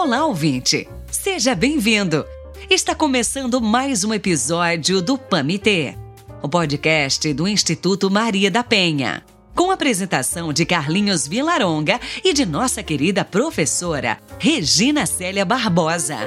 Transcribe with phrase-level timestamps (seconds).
[0.00, 0.86] Olá, ouvinte!
[1.10, 2.24] Seja bem-vindo!
[2.70, 5.96] Está começando mais um episódio do PAMITê,
[6.40, 9.24] o podcast do Instituto Maria da Penha,
[9.56, 16.18] com a apresentação de Carlinhos Vilaronga e de nossa querida professora Regina Célia Barbosa.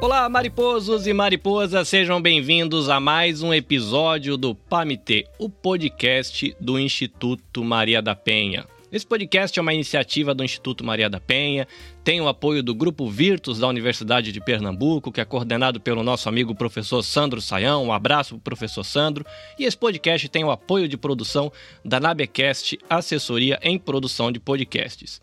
[0.00, 6.78] Olá, mariposos e mariposas, sejam bem-vindos a mais um episódio do PAMITê, o podcast do
[6.78, 8.64] Instituto Maria da Penha.
[8.90, 11.68] Esse podcast é uma iniciativa do Instituto Maria da Penha,
[12.02, 16.26] tem o apoio do Grupo Virtus da Universidade de Pernambuco, que é coordenado pelo nosso
[16.26, 17.84] amigo professor Sandro Saião.
[17.84, 19.26] Um abraço professor Sandro.
[19.58, 21.52] E esse podcast tem o apoio de produção
[21.84, 25.20] da Nabecast, assessoria em produção de podcasts.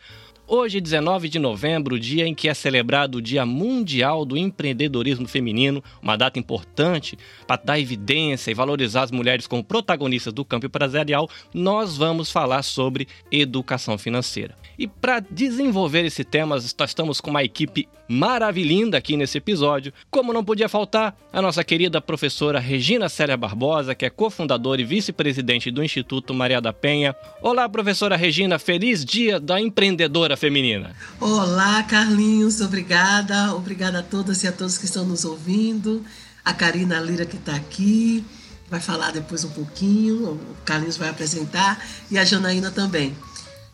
[0.48, 5.84] Hoje, 19 de novembro, dia em que é celebrado o Dia Mundial do Empreendedorismo Feminino,
[6.04, 11.28] uma data importante para dar evidência e valorizar as mulheres como protagonistas do campo empresarial,
[11.52, 14.56] nós vamos falar sobre educação financeira.
[14.78, 19.92] E para desenvolver esse tema, nós estamos com uma equipe maravilhinda aqui nesse episódio.
[20.12, 24.86] Como não podia faltar, a nossa querida professora Regina Célia Barbosa, que é cofundadora e
[24.86, 27.16] vice-presidente do Instituto Maria da Penha.
[27.42, 30.96] Olá, professora Regina, feliz dia da empreendedora feminina.
[31.20, 33.54] Olá, Carlinhos, obrigada.
[33.56, 36.04] Obrigada a todas e a todos que estão nos ouvindo.
[36.44, 38.24] A Karina Lira que está aqui,
[38.70, 43.16] vai falar depois um pouquinho, o Carlinhos vai apresentar, e a Janaína também.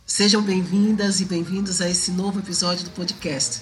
[0.06, 3.62] Sejam bem-vindas e bem-vindos a esse novo episódio do podcast.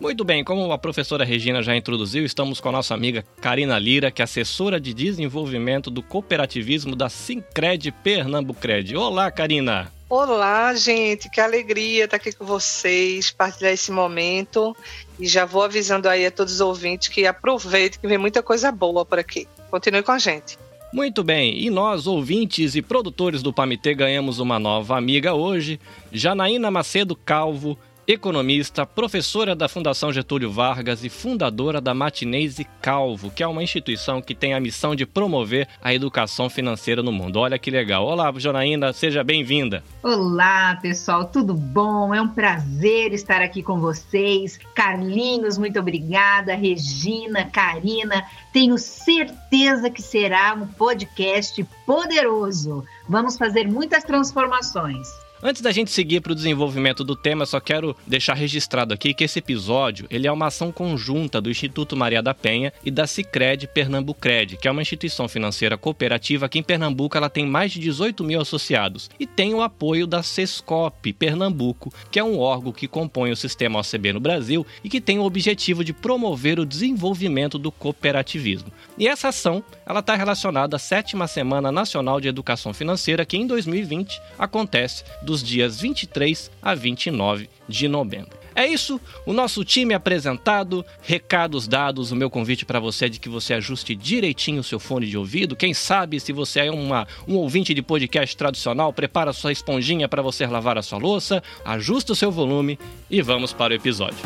[0.00, 4.10] Muito bem, como a professora Regina já introduziu, estamos com a nossa amiga Karina Lira,
[4.10, 8.96] que é assessora de desenvolvimento do cooperativismo da Sincred Pernambucred.
[8.96, 9.90] Olá, Karina!
[10.08, 14.76] Olá, gente, que alegria estar aqui com vocês, partilhar esse momento.
[15.18, 18.70] E já vou avisando aí a todos os ouvintes que aproveitem que vem muita coisa
[18.70, 19.48] boa por aqui.
[19.70, 20.58] Continue com a gente.
[20.92, 25.80] Muito bem, e nós, ouvintes e produtores do Pamitê, ganhamos uma nova amiga hoje,
[26.12, 33.30] Janaína Macedo Calvo, economista, professora da Fundação Getúlio Vargas e fundadora da Matinês e Calvo,
[33.30, 37.38] que é uma instituição que tem a missão de promover a educação financeira no mundo.
[37.38, 38.06] Olha que legal.
[38.06, 39.82] Olá, Janaína, seja bem-vinda.
[40.02, 42.14] Olá, pessoal, tudo bom?
[42.14, 44.58] É um prazer estar aqui com vocês.
[44.74, 46.54] Carlinhos, muito obrigada.
[46.54, 52.84] Regina, Karina, tenho certeza que será um podcast poderoso.
[53.08, 55.23] Vamos fazer muitas transformações.
[55.46, 59.24] Antes da gente seguir para o desenvolvimento do tema, só quero deixar registrado aqui que
[59.24, 63.66] esse episódio ele é uma ação conjunta do Instituto Maria da Penha e da Cicred
[63.66, 68.24] Pernambucred, que é uma instituição financeira cooperativa que em Pernambuco ela tem mais de 18
[68.24, 73.30] mil associados e tem o apoio da Sescop Pernambuco, que é um órgão que compõe
[73.30, 77.70] o sistema OCB no Brasil e que tem o objetivo de promover o desenvolvimento do
[77.70, 78.72] cooperativismo.
[78.96, 83.46] E essa ação ela está relacionada à sétima Semana Nacional de Educação Financeira, que em
[83.46, 88.38] 2020 acontece dos dias 23 a 29 de novembro.
[88.54, 93.18] É isso, o nosso time apresentado, recados dados, o meu convite para você é de
[93.18, 95.56] que você ajuste direitinho o seu fone de ouvido.
[95.56, 100.22] Quem sabe, se você é uma, um ouvinte de podcast tradicional, prepara sua esponjinha para
[100.22, 102.78] você lavar a sua louça, ajusta o seu volume
[103.10, 104.20] e vamos para o episódio.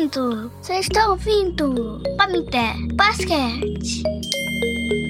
[0.00, 0.50] Ouvindo?
[0.60, 2.02] Vocês estão ouvindo?
[2.16, 4.02] Pamité Basquete.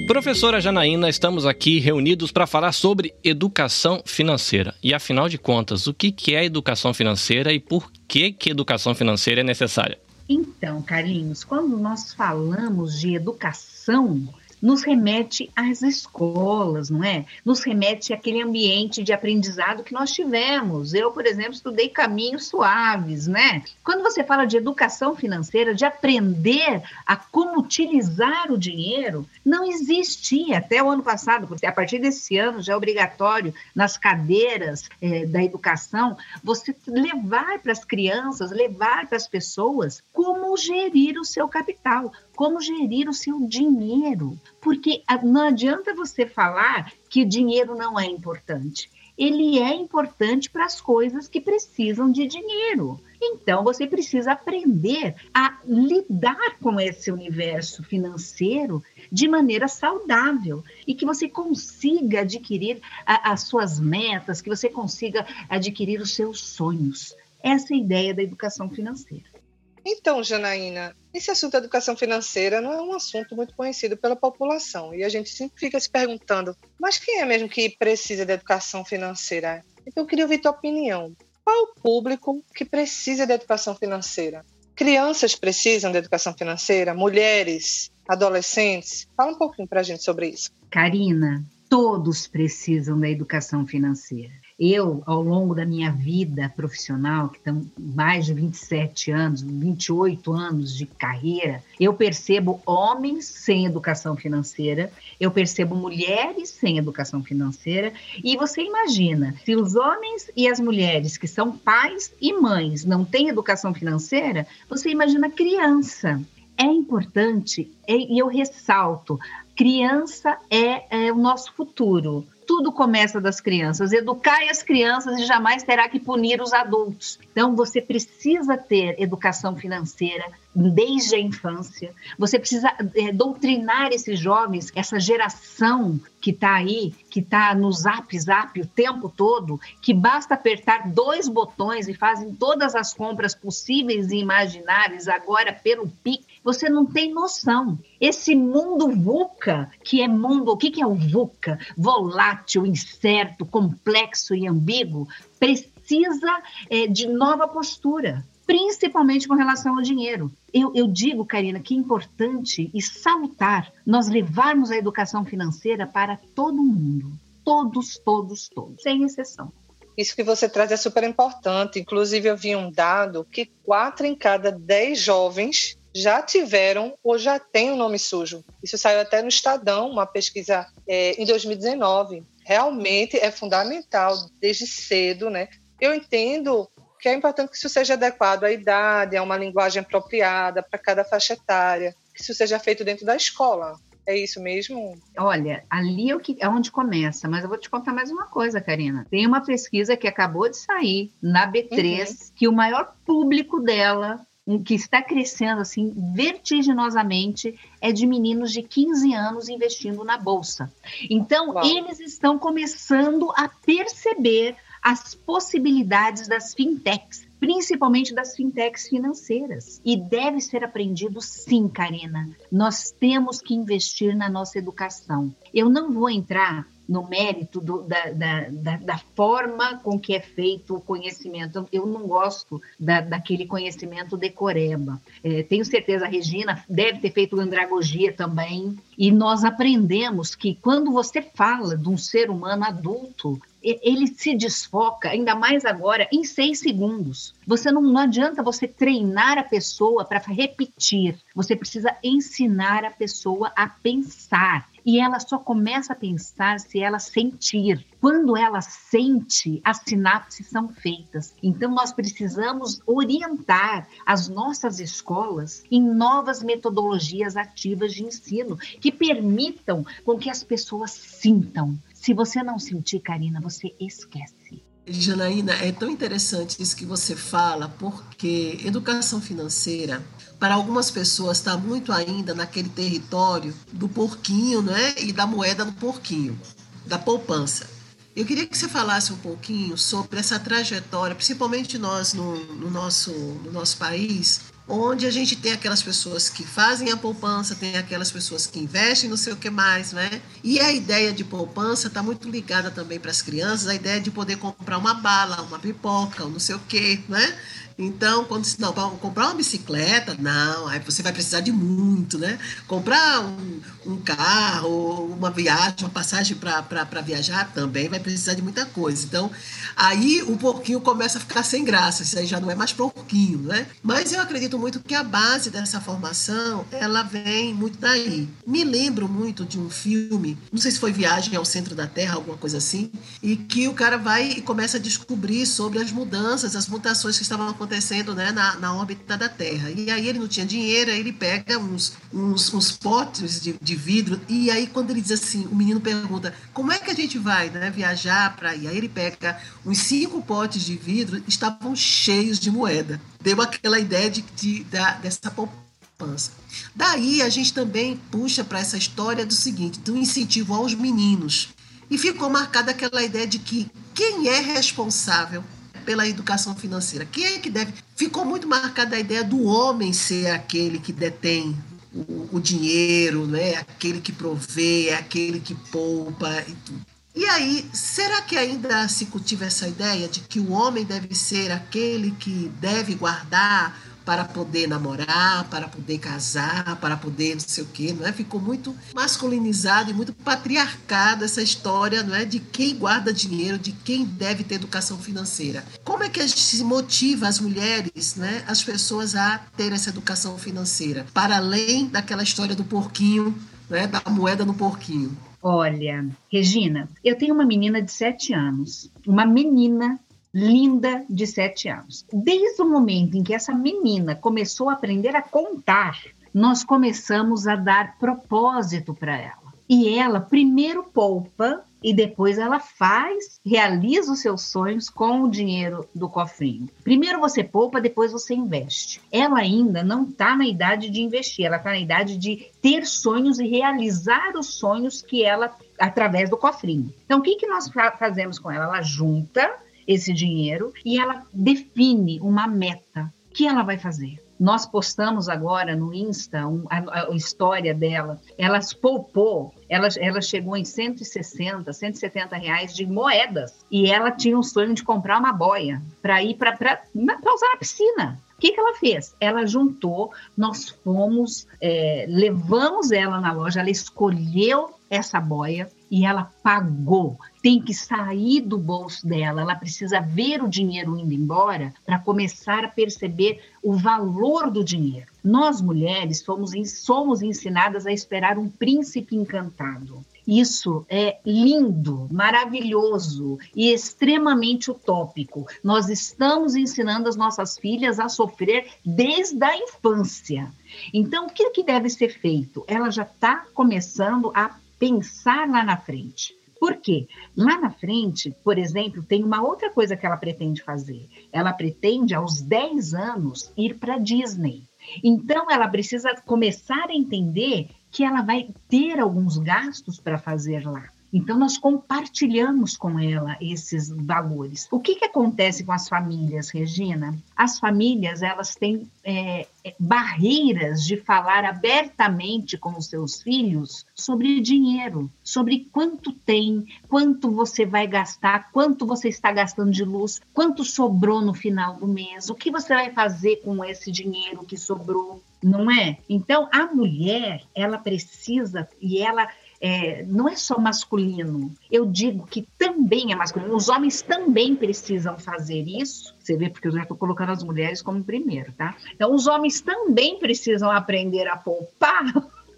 [0.07, 4.75] Professora Janaína, estamos aqui reunidos para falar sobre educação financeira.
[4.83, 9.43] E afinal de contas, o que é educação financeira e por que, que educação financeira
[9.43, 9.99] é necessária?
[10.29, 14.29] Então, Carlinhos, quando nós falamos de educação,
[14.61, 17.25] nos remete às escolas, não é?
[17.45, 20.95] Nos remete àquele ambiente de aprendizado que nós tivemos.
[20.95, 23.63] Eu, por exemplo, estudei caminhos suaves, né?
[23.85, 30.59] Quando você fala de educação financeira, de aprender a como utilizar o dinheiro, não existia
[30.59, 35.27] até o ano passado, porque a partir desse ano já é obrigatório nas cadeiras é,
[35.27, 41.49] da educação você levar para as crianças, levar para as pessoas como gerir o seu
[41.49, 44.41] capital, como gerir o seu dinheiro.
[44.63, 48.91] Porque ah, não adianta você falar que o dinheiro não é importante.
[49.19, 52.99] Ele é importante para as coisas que precisam de dinheiro.
[53.21, 58.83] Então, você precisa aprender a lidar com esse universo financeiro
[59.13, 65.27] de maneira saudável e que você consiga adquirir a, as suas metas, que você consiga
[65.47, 67.15] adquirir os seus sonhos.
[67.43, 69.40] Essa é a ideia da educação financeira.
[69.85, 74.95] Então, Janaína, esse assunto da educação financeira não é um assunto muito conhecido pela população
[74.95, 78.85] e a gente sempre fica se perguntando, mas quem é mesmo que precisa de educação
[78.85, 79.65] financeira?
[79.87, 81.15] Então, eu queria ouvir tua opinião.
[81.43, 84.45] Qual o público que precisa de educação financeira?
[84.77, 86.95] Crianças precisam de educação financeira?
[86.95, 87.91] Mulheres?
[88.09, 89.07] Adolescentes?
[89.17, 90.51] Fala um pouquinho para a gente sobre isso.
[90.71, 94.40] Karina, todos precisam da educação financeira.
[94.63, 100.77] Eu, ao longo da minha vida profissional, que estão mais de 27 anos, 28 anos
[100.77, 108.37] de carreira, eu percebo homens sem educação financeira, eu percebo mulheres sem educação financeira, e
[108.37, 113.29] você imagina, se os homens e as mulheres que são pais e mães não têm
[113.29, 116.21] educação financeira, você imagina criança.
[116.59, 119.19] É importante, e eu ressalto,
[119.57, 123.93] criança é, é o nosso futuro tudo começa das crianças.
[123.93, 127.17] Educai as crianças e jamais terá que punir os adultos.
[127.31, 131.95] Então, você precisa ter educação financeira desde a infância.
[132.19, 138.19] Você precisa é, doutrinar esses jovens, essa geração que está aí, que está no zap
[138.19, 144.11] zap o tempo todo, que basta apertar dois botões e fazem todas as compras possíveis
[144.11, 147.79] e imagináveis agora pelo PIX você não tem noção.
[148.01, 151.59] Esse mundo VUCA, que é mundo, o que, que é o VUCA?
[151.77, 155.07] Volátil, incerto, complexo e ambíguo,
[155.39, 160.31] precisa é, de nova postura, principalmente com relação ao dinheiro.
[160.53, 166.19] Eu, eu digo, Karina, que é importante e salutar nós levarmos a educação financeira para
[166.35, 167.13] todo mundo.
[167.45, 169.53] Todos, todos, todos, sem exceção.
[169.97, 171.79] Isso que você traz é super importante.
[171.79, 177.39] Inclusive, eu vi um dado que quatro em cada dez jovens já tiveram ou já
[177.39, 178.45] têm o um nome sujo.
[178.63, 182.23] Isso saiu até no Estadão, uma pesquisa é, em 2019.
[182.45, 185.49] Realmente é fundamental, desde cedo, né?
[185.81, 186.69] Eu entendo
[187.01, 191.05] que é importante que isso seja adequado à idade, a uma linguagem apropriada para cada
[191.05, 193.79] faixa etária, que isso seja feito dentro da escola.
[194.07, 194.99] É isso mesmo?
[195.17, 198.27] Olha, ali é, o que, é onde começa, mas eu vou te contar mais uma
[198.27, 199.07] coisa, Karina.
[199.11, 202.17] Tem uma pesquisa que acabou de sair na B3, uhum.
[202.35, 204.27] que o maior público dela
[204.59, 210.73] que está crescendo assim vertiginosamente é de meninos de 15 anos investindo na bolsa.
[211.09, 211.65] Então, Uau.
[211.65, 219.81] eles estão começando a perceber as possibilidades das fintechs, principalmente das fintechs financeiras.
[219.85, 222.31] E deve ser aprendido sim, Karina.
[222.51, 225.35] Nós temos que investir na nossa educação.
[225.53, 230.75] Eu não vou entrar no mérito do, da, da, da, forma com que é feito
[230.75, 231.69] o conhecimento.
[231.73, 235.01] Eu não gosto da, daquele conhecimento decoreba.
[235.23, 238.77] É, tenho certeza, a Regina deve ter feito andragogia também.
[238.99, 245.11] E nós aprendemos que quando você fala de um ser humano adulto, ele se desfoca,
[245.11, 247.35] ainda mais agora, em seis segundos.
[247.47, 251.19] Você não, não adianta você treinar a pessoa para repetir.
[251.35, 254.69] Você precisa ensinar a pessoa a pensar.
[254.85, 257.85] E ela só começa a pensar se ela sentir.
[258.01, 261.35] Quando ela sente, as sinapses são feitas.
[261.43, 269.85] Então, nós precisamos orientar as nossas escolas em novas metodologias ativas de ensino que permitam
[270.05, 271.79] com que as pessoas sintam.
[272.01, 274.65] Se você não sentir, Karina, você esquece.
[274.87, 280.03] Janaína, é tão interessante isso que você fala, porque educação financeira
[280.39, 284.95] para algumas pessoas está muito ainda naquele território do porquinho, né?
[284.97, 286.41] E da moeda do porquinho,
[286.87, 287.69] da poupança.
[288.17, 293.13] Eu queria que você falasse um pouquinho sobre essa trajetória, principalmente nós no, no nosso,
[293.13, 298.11] no nosso país, onde a gente tem aquelas pessoas que fazem a poupança, tem aquelas
[298.11, 300.23] pessoas que investem não sei o que mais, né?
[300.45, 304.11] E a ideia de poupança está muito ligada também para as crianças, a ideia de
[304.11, 307.37] poder comprar uma bala, uma pipoca, não sei o que, né?
[307.81, 312.19] Então, quando se não, para comprar uma bicicleta, não, aí você vai precisar de muito,
[312.19, 312.39] né?
[312.69, 318.67] Comprar um, um carro, uma viagem, uma passagem para viajar, também vai precisar de muita
[318.67, 319.03] coisa.
[319.07, 319.31] Então,
[319.75, 323.39] aí o porquinho começa a ficar sem graça, isso aí já não é mais porquinho,
[323.39, 323.67] né?
[323.83, 328.29] Mas eu acredito muito que a base dessa formação, ela vem muito daí.
[328.47, 332.17] Me lembro muito de um filme, não sei se foi Viagem ao Centro da Terra,
[332.17, 336.55] alguma coisa assim, e que o cara vai e começa a descobrir sobre as mudanças,
[336.55, 339.71] as mutações que estavam acontecendo acontecendo né, na, na órbita da Terra.
[339.71, 343.77] E aí ele não tinha dinheiro, aí ele pega uns, uns, uns potes de, de
[343.77, 347.17] vidro, e aí quando ele diz assim, o menino pergunta, como é que a gente
[347.17, 348.67] vai né, viajar para aí?
[348.67, 353.01] Aí ele pega uns cinco potes de vidro, estavam cheios de moeda.
[353.23, 356.33] Deu aquela ideia de, de, da, dessa poupança.
[356.75, 361.51] Daí a gente também puxa para essa história do seguinte, do incentivo aos meninos.
[361.89, 365.45] E ficou marcada aquela ideia de que quem é responsável
[365.81, 367.05] pela educação financeira.
[367.05, 367.73] Quem é que deve?
[367.97, 371.57] Ficou muito marcada a ideia do homem ser aquele que detém
[371.93, 373.57] o, o dinheiro, né?
[373.57, 376.81] aquele que provê, aquele que poupa e tudo.
[377.15, 381.51] E aí, será que ainda se cultiva essa ideia de que o homem deve ser
[381.51, 387.67] aquele que deve guardar para poder namorar, para poder casar, para poder não sei o
[387.67, 388.13] quê, não é?
[388.13, 392.25] Ficou muito masculinizado e muito patriarcado essa história, não é?
[392.25, 395.65] De quem guarda dinheiro, de quem deve ter educação financeira.
[395.85, 399.91] Como é que a gente se motiva as mulheres, né, as pessoas a ter essa
[399.91, 403.37] educação financeira, para além daquela história do porquinho,
[403.69, 405.17] né, da moeda no porquinho?
[405.43, 409.99] Olha, Regina, eu tenho uma menina de sete anos, uma menina
[410.33, 412.05] linda de sete anos.
[412.13, 416.01] Desde o momento em que essa menina começou a aprender a contar,
[416.33, 419.51] nós começamos a dar propósito para ela.
[419.69, 425.89] E ela primeiro poupa e depois ela faz, realiza os seus sonhos com o dinheiro
[425.95, 426.69] do cofrinho.
[426.85, 429.01] Primeiro você poupa, depois você investe.
[429.11, 433.39] Ela ainda não está na idade de investir, ela está na idade de ter sonhos
[433.39, 436.93] e realizar os sonhos que ela através do cofrinho.
[437.07, 438.65] Então o que que nós fazemos com ela?
[438.65, 439.51] Ela junta
[439.91, 443.13] esse dinheiro e ela define uma meta.
[443.29, 444.23] O que ela vai fazer?
[444.39, 448.19] Nós postamos agora no Insta um, a, a, história dela.
[448.39, 453.67] Ela poupou, ela, ela chegou em 160, 170 reais de moedas.
[453.71, 458.19] E ela tinha o sonho de comprar uma boia para ir para usar na piscina.
[458.37, 459.15] O que, que ela fez?
[459.21, 466.31] Ela juntou, nós fomos, é, levamos ela na loja, ela escolheu essa boia e ela
[466.43, 467.19] pagou.
[467.43, 472.65] Tem que sair do bolso dela, ela precisa ver o dinheiro indo embora para começar
[472.65, 475.11] a perceber o valor do dinheiro.
[475.25, 480.05] Nós mulheres somos, somos ensinadas a esperar um príncipe encantado.
[480.27, 485.47] Isso é lindo, maravilhoso e extremamente utópico.
[485.65, 490.49] Nós estamos ensinando as nossas filhas a sofrer desde a infância.
[490.95, 492.65] Então, o que, que deve ser feito?
[492.69, 496.35] Ela já está começando a pensar lá na frente.
[496.59, 497.07] Por quê?
[497.37, 501.09] Lá na frente, por exemplo, tem uma outra coisa que ela pretende fazer.
[501.33, 504.65] Ela pretende, aos 10 anos, ir para Disney.
[505.05, 510.89] Então, ela precisa começar a entender que ela vai ter alguns gastos para fazer lá.
[511.13, 514.69] Então, nós compartilhamos com ela esses valores.
[514.71, 517.17] O que, que acontece com as famílias, Regina?
[517.37, 524.41] As famílias, elas têm é, é, barreiras de falar abertamente com os seus filhos sobre
[524.41, 530.65] dinheiro, sobre quanto tem, quanto você vai gastar, quanto você está gastando de luz, quanto
[530.65, 535.23] sobrou no final do mês, o que você vai fazer com esse dinheiro que sobrou
[535.43, 535.97] não é?
[536.07, 539.27] Então, a mulher, ela precisa e ela
[539.61, 541.53] é, não é só masculino.
[541.71, 543.55] Eu digo que também é masculino.
[543.55, 546.15] Os homens também precisam fazer isso.
[546.19, 548.75] Você vê, porque eu já estou colocando as mulheres como primeiro, tá?
[548.95, 552.05] Então, os homens também precisam aprender a poupar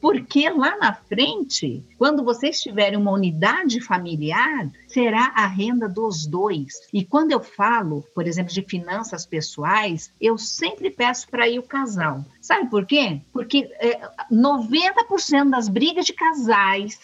[0.02, 6.80] porque lá na frente, quando vocês tiverem uma unidade familiar, será a renda dos dois.
[6.92, 11.62] E quando eu falo, por exemplo, de finanças pessoais, eu sempre peço para ir o
[11.62, 12.25] casal.
[12.40, 13.21] Sabe por quê?
[13.32, 16.99] Porque é, 90% das brigas de casais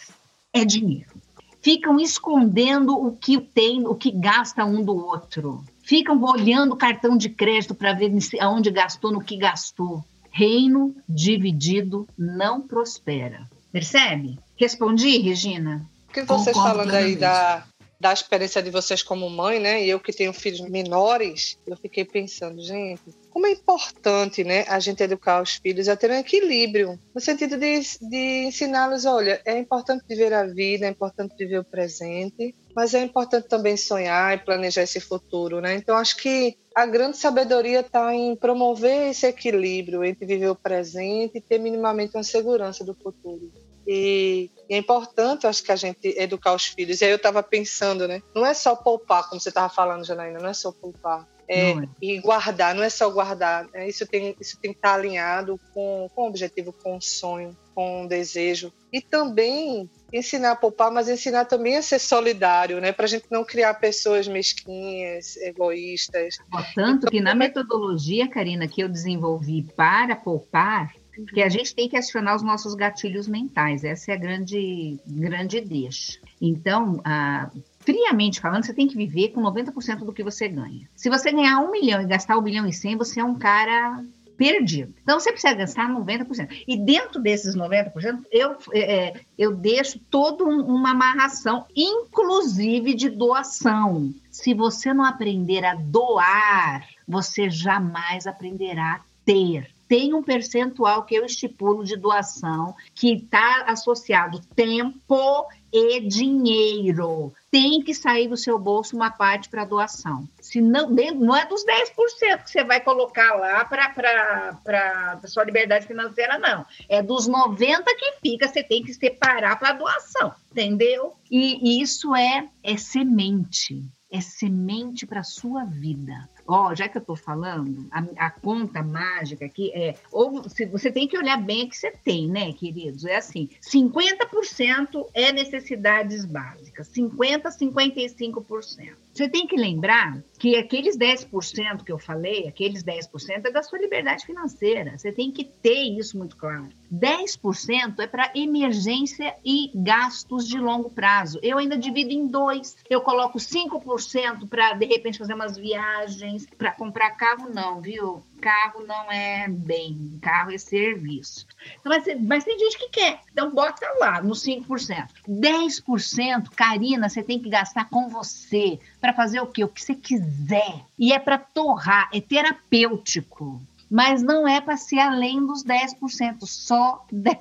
[0.51, 1.13] é dinheiro.
[1.61, 5.63] Ficam escondendo o que tem, o que gasta um do outro.
[5.81, 10.03] Ficam olhando o cartão de crédito para ver aonde gastou, no que gastou.
[10.31, 13.49] Reino dividido não prospera.
[13.71, 14.39] Percebe?
[14.55, 15.87] Respondi, Regina?
[16.09, 17.65] O que vocês Concordo falando aí da,
[17.99, 19.83] da experiência de vocês como mãe, né?
[19.83, 24.79] E eu que tenho filhos menores, eu fiquei pensando, gente, como é importante, né, a
[24.79, 29.57] gente educar os filhos a ter um equilíbrio, no sentido de, de ensiná-los, olha, é
[29.57, 34.39] importante viver a vida, é importante viver o presente, mas é importante também sonhar e
[34.39, 35.75] planejar esse futuro, né?
[35.75, 41.37] Então acho que a grande sabedoria está em promover esse equilíbrio entre viver o presente
[41.37, 43.51] e ter minimamente uma segurança do futuro.
[43.91, 47.01] E, é importante, acho que a gente educar os filhos.
[47.01, 48.21] E aí eu estava pensando, né?
[48.35, 51.27] Não é só poupar, como você estava falando, Janaína, não é só poupar.
[51.47, 51.75] É, é.
[51.99, 53.67] E guardar, não é só guardar.
[53.73, 53.89] Né?
[53.89, 57.57] Isso, tem, isso tem que estar tá alinhado com, com o objetivo, com o sonho,
[57.73, 58.71] com o desejo.
[58.93, 62.91] E também ensinar a poupar, mas ensinar também a ser solidário, né?
[62.91, 66.37] Para a gente não criar pessoas mesquinhas, egoístas.
[66.75, 71.89] Tanto então, que na metodologia, Karina, que eu desenvolvi para poupar, porque a gente tem
[71.89, 76.19] que acionar os nossos gatilhos mentais, essa é a grande, grande deixa.
[76.41, 77.49] Então, a,
[77.79, 80.87] friamente falando, você tem que viver com 90% do que você ganha.
[80.95, 84.03] Se você ganhar um milhão e gastar um milhão e cem, você é um cara
[84.39, 84.93] perdido.
[85.03, 86.63] Então, você precisa gastar 90%.
[86.65, 94.13] E dentro desses 90%, eu, é, é, eu deixo toda uma amarração, inclusive de doação.
[94.31, 101.15] Se você não aprender a doar, você jamais aprenderá a ter tem um percentual que
[101.15, 107.33] eu estipulo de doação que está associado tempo e dinheiro.
[107.49, 110.29] tem que sair do seu bolso uma parte para doação.
[110.49, 115.85] Se não, não é dos 10% que você vai colocar lá para a sua liberdade
[115.85, 116.65] financeira, não.
[116.89, 121.13] É dos 90% que fica, você tem que separar para doação, entendeu?
[121.29, 123.85] E, e isso é, é semente.
[124.11, 128.81] É semente para a sua vida ó, já que eu estou falando, a, a, conta
[128.81, 132.51] mágica aqui é, ou se, você tem que olhar bem o que você tem, né,
[132.53, 133.05] queridos?
[133.05, 138.93] É assim, 50% é necessidades básicas, 50%, 55%.
[139.19, 143.77] Você tem que lembrar que aqueles 10% que eu falei, aqueles 10% é da sua
[143.77, 144.97] liberdade financeira.
[144.97, 146.69] Você tem que ter isso muito claro.
[146.89, 151.37] 10% é para emergência e gastos de longo prazo.
[151.43, 152.77] Eu ainda divido em dois.
[152.89, 158.23] Eu coloco 5% para, de repente, fazer umas viagens, para comprar carro, não, viu?
[158.39, 161.45] Carro não é bem, carro é serviço.
[161.79, 165.07] Então, mas, mas tem gente que quer, então bota lá no 5%.
[165.27, 169.63] 10%, Karina, você tem que gastar com você para fazer o quê?
[169.63, 170.81] O que você quiser.
[170.97, 173.61] E é para torrar, é terapêutico.
[173.89, 177.39] Mas não é para ser além dos 10%, só 10%.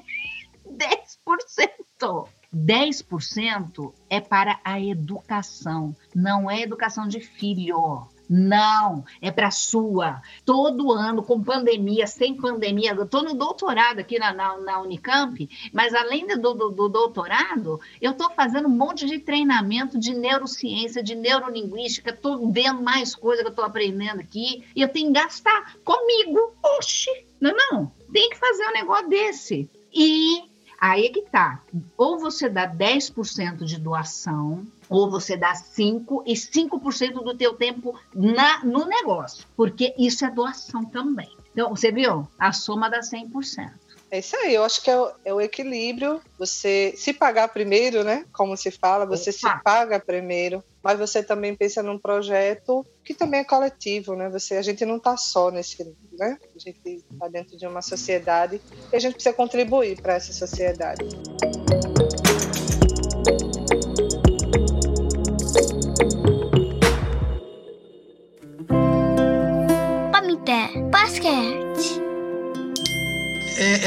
[0.67, 2.29] 10%.
[2.55, 8.09] 10% é para a educação, não é educação de filho.
[8.29, 10.21] Não, é para sua.
[10.45, 15.49] Todo ano, com pandemia, sem pandemia, eu estou no doutorado aqui na, na, na, Unicamp,
[15.73, 21.03] mas além do, do, do doutorado, eu estou fazendo um monte de treinamento de neurociência,
[21.03, 25.21] de neurolinguística, estou vendo mais coisa que eu estou aprendendo aqui, e eu tenho que
[25.21, 26.55] gastar comigo.
[26.77, 29.71] Oxi, não, não, tem que fazer um negócio desse.
[29.93, 30.43] E
[30.79, 31.63] aí é que tá.
[31.97, 37.99] Ou você dá 10% de doação, ou você dá 5 e 5% do teu tempo
[38.15, 41.29] na, no negócio, porque isso é doação também.
[41.53, 42.27] Então, você viu?
[42.39, 43.71] A soma dá 100%.
[44.11, 46.21] É isso aí, eu acho que é o, é o, equilíbrio.
[46.39, 48.25] Você se pagar primeiro, né?
[48.33, 49.39] Como se fala, você Opa.
[49.39, 54.31] se paga primeiro, mas você também pensa num projeto que também é coletivo, né?
[54.31, 56.39] Você, a gente não está só nesse, né?
[56.57, 61.05] A gente está dentro de uma sociedade e a gente precisa contribuir para essa sociedade.
[61.05, 61.78] basquete.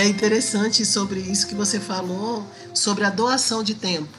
[0.02, 4.10] É, interessante sobre isso que você falou, sobre a doação de tempo.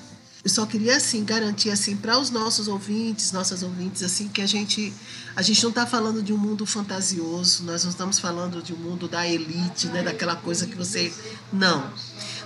[0.44, 4.46] Eu só queria assim garantir assim para os nossos ouvintes, nossas ouvintes assim que a
[4.46, 4.92] gente
[5.34, 8.76] a gente não está falando de um mundo fantasioso, nós não estamos falando de um
[8.76, 11.12] mundo da elite, né, daquela coisa que você
[11.52, 11.92] não.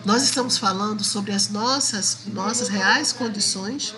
[0.02, 3.94] Nós estamos falando sobre as nossas nossas reais condições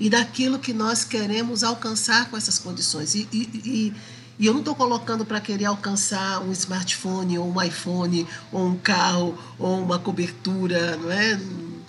[0.00, 3.14] e daquilo que nós queremos alcançar com essas condições.
[3.14, 3.94] E, e, e
[4.38, 8.76] e eu não estou colocando para querer alcançar um smartphone, ou um iPhone, ou um
[8.76, 11.40] carro, ou uma cobertura, não é?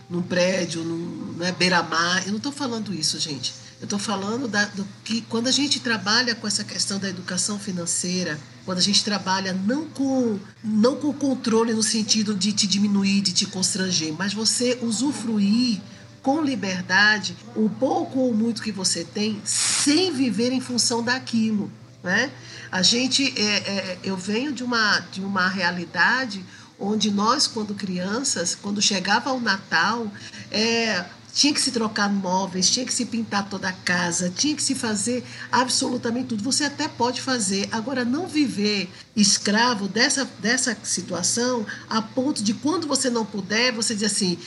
[0.09, 2.23] Num prédio, num, não é beira-mar.
[2.25, 3.53] Eu não estou falando isso, gente.
[3.79, 7.59] Eu estou falando da, do que quando a gente trabalha com essa questão da educação
[7.59, 13.21] financeira, quando a gente trabalha não com não com controle no sentido de te diminuir,
[13.21, 15.79] de te constranger, mas você usufruir
[16.21, 21.71] com liberdade o pouco ou muito que você tem, sem viver em função daquilo.
[22.03, 22.31] Né?
[22.71, 26.43] A gente, é, é, eu venho de uma, de uma realidade
[26.79, 30.09] onde nós, quando crianças, quando chegava o Natal,
[30.49, 34.63] é, tinha que se trocar móveis, tinha que se pintar toda a casa, tinha que
[34.63, 36.43] se fazer absolutamente tudo.
[36.43, 42.87] Você até pode fazer, agora não viver escravo dessa, dessa situação a ponto de quando
[42.87, 44.37] você não puder, você diz assim: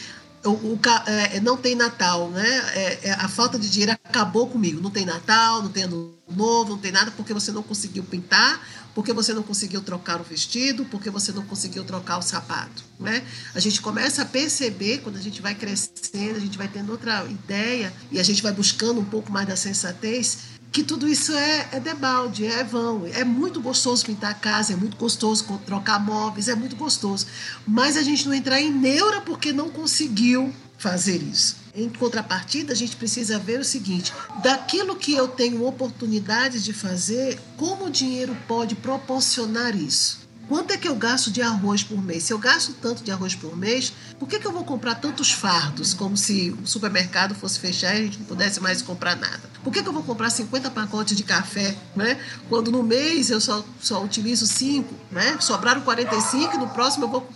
[0.44, 2.48] o, o é, não tem Natal, né?
[2.74, 4.80] É, é, a falta de dinheiro acabou comigo.
[4.80, 8.60] Não tem Natal, não tem ano novo, não tem nada porque você não conseguiu pintar,
[8.94, 13.22] porque você não conseguiu trocar o vestido, porque você não conseguiu trocar o sapato, né?
[13.54, 17.24] A gente começa a perceber quando a gente vai crescendo, a gente vai tendo outra
[17.24, 21.68] ideia e a gente vai buscando um pouco mais da sensatez que tudo isso é,
[21.72, 23.06] é debalde, é vão.
[23.06, 27.26] É muito gostoso pintar a casa, é muito gostoso trocar móveis, é muito gostoso.
[27.66, 31.56] Mas a gente não entrar em neura porque não conseguiu fazer isso.
[31.74, 37.38] Em contrapartida, a gente precisa ver o seguinte: daquilo que eu tenho oportunidade de fazer,
[37.56, 40.21] como o dinheiro pode proporcionar isso?
[40.52, 42.24] Quanto é que eu gasto de arroz por mês?
[42.24, 45.32] Se eu gasto tanto de arroz por mês, por que, que eu vou comprar tantos
[45.32, 49.40] fardos, como se o supermercado fosse fechar e a gente não pudesse mais comprar nada?
[49.64, 52.20] Por que, que eu vou comprar 50 pacotes de café, né?
[52.50, 55.38] Quando no mês eu só, só utilizo 5, né?
[55.40, 57.26] Sobraram 45 e no próximo eu vou.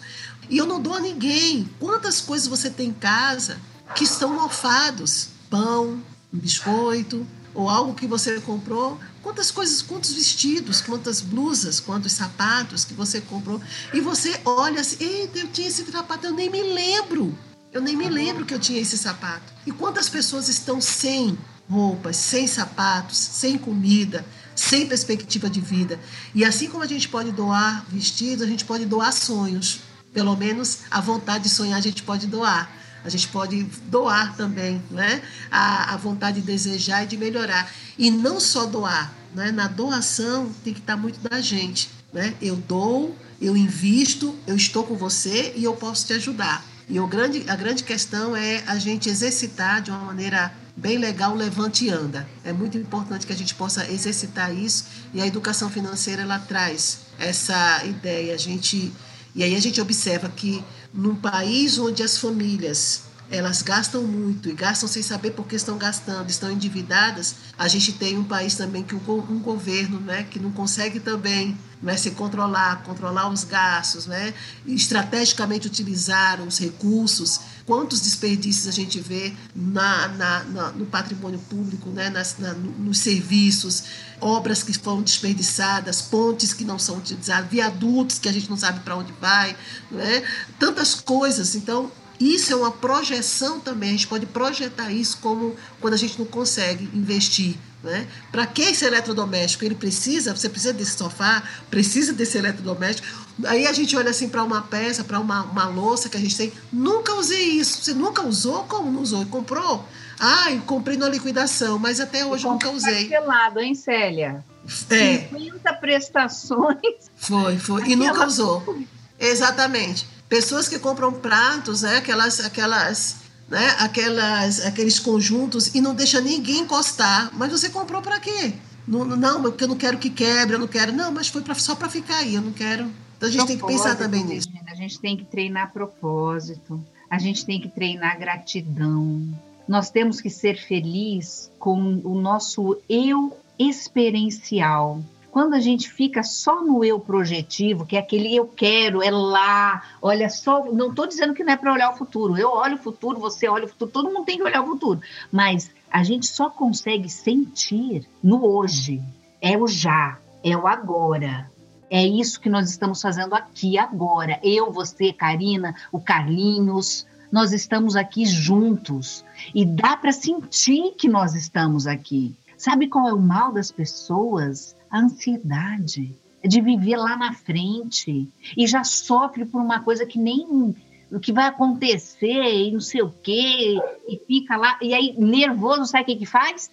[0.50, 1.66] E eu não dou a ninguém.
[1.81, 3.59] Quantas coisas você tem em casa
[3.94, 5.31] que estão mofados?
[5.48, 12.85] Pão, biscoito, ou algo que você comprou, quantas coisas, quantos vestidos, quantas blusas, quantos sapatos
[12.85, 13.61] que você comprou,
[13.93, 17.37] e você olha assim, eita, eu tinha esse sapato, eu nem me lembro.
[17.73, 19.53] Eu nem me lembro que eu tinha esse sapato.
[19.67, 21.37] E quantas pessoas estão sem
[21.69, 25.99] roupas, sem sapatos, sem comida, sem perspectiva de vida?
[26.33, 29.81] E assim como a gente pode doar vestidos, a gente pode doar sonhos.
[30.12, 32.71] Pelo menos a vontade de sonhar a gente pode doar.
[33.07, 35.23] A gente pode doar também, né?
[35.49, 37.73] A, a vontade de desejar e de melhorar.
[37.97, 39.53] E não só doar, né?
[39.53, 42.35] Na doação tem que estar muito da gente, né?
[42.42, 46.64] Eu dou, eu invisto, eu estou com você e eu posso te ajudar.
[46.88, 51.33] E o grande, a grande questão é a gente exercitar de uma maneira bem legal
[51.33, 52.29] levante e anda.
[52.45, 56.99] É muito importante que a gente possa exercitar isso e a educação financeira ela traz
[57.21, 58.35] essa ideia.
[58.35, 58.92] A gente
[59.37, 60.64] e aí a gente observa que
[60.97, 65.77] num país onde as famílias elas gastam muito e gastam sem saber por que estão
[65.77, 70.53] gastando, estão endividadas, a gente tem um país também que um, governo, né, que não
[70.53, 74.33] consegue também né, se controlar, controlar os gastos, né,
[74.65, 77.41] estrategicamente utilizar os recursos.
[77.66, 82.98] Quantos desperdícios a gente vê na, na, na no patrimônio público, né, nas, na, nos
[82.98, 83.83] serviços,
[84.20, 88.81] obras que foram desperdiçadas, pontes que não são utilizadas, viadutos que a gente não sabe
[88.81, 89.57] para onde vai,
[89.90, 90.22] né,
[90.61, 91.57] tantas coisas.
[91.57, 96.18] Então, isso é uma projeção também, a gente pode projetar isso como quando a gente
[96.18, 97.57] não consegue investir.
[97.83, 98.07] Né?
[98.33, 99.65] Para que esse eletrodoméstico?
[99.65, 103.07] Ele precisa, você precisa desse sofá, precisa desse eletrodoméstico.
[103.45, 106.37] Aí a gente olha assim para uma peça, para uma, uma louça que a gente
[106.37, 106.53] tem.
[106.73, 107.83] Nunca usei isso.
[107.83, 108.65] Você nunca usou?
[108.65, 109.23] Como não usou?
[109.23, 109.87] E comprou?
[110.19, 113.09] Ah, eu comprei na liquidação, mas até hoje nunca usei.
[113.09, 114.45] Parcelado, hein, Célia?
[114.91, 115.19] É.
[115.29, 117.11] 50 prestações.
[117.15, 117.89] Foi, foi.
[117.89, 118.79] E nunca usou.
[119.19, 123.17] Exatamente pessoas que compram pratos, né, aquelas, aquelas,
[123.49, 127.31] né, aquelas, aqueles conjuntos e não deixa ninguém encostar.
[127.35, 128.53] Mas você comprou para quê?
[128.87, 130.93] Não, não, porque eu não quero que quebre, eu não quero.
[130.93, 132.91] Não, mas foi pra, só para ficar aí, eu não quero.
[133.17, 134.49] Então a gente tem que pensar também nisso.
[134.67, 139.27] A gente tem que treinar propósito, a gente tem que treinar gratidão.
[139.67, 145.03] Nós temos que ser felizes com o nosso eu experiencial
[145.37, 149.83] quando a gente fica só no eu projetivo, que é aquele eu quero, é lá,
[150.01, 152.79] olha só, não estou dizendo que não é para olhar o futuro, eu olho o
[152.79, 154.99] futuro, você olha o futuro, todo mundo tem que olhar o futuro,
[155.31, 159.03] mas a gente só consegue sentir no hoje,
[159.38, 161.51] é o já, é o agora.
[161.90, 164.40] É isso que nós estamos fazendo aqui agora.
[164.42, 169.22] Eu, você, Karina, o Carlinhos, nós estamos aqui juntos
[169.55, 172.35] e dá para sentir que nós estamos aqui.
[172.57, 174.77] Sabe qual é o mal das pessoas?
[174.90, 176.14] a ansiedade
[176.45, 180.75] de viver lá na frente e já sofre por uma coisa que nem
[181.11, 185.87] o que vai acontecer e não sei o quê, e fica lá, e aí nervoso,
[185.87, 186.71] sabe o que que faz?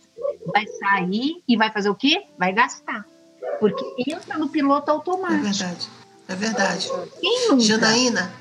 [0.47, 2.23] Vai sair e vai fazer o quê?
[2.37, 3.05] Vai gastar.
[3.59, 5.45] Porque entra no piloto automático.
[5.47, 5.89] É verdade.
[6.27, 6.89] É verdade.
[7.19, 7.61] Quem nunca?
[7.61, 8.33] Janaína,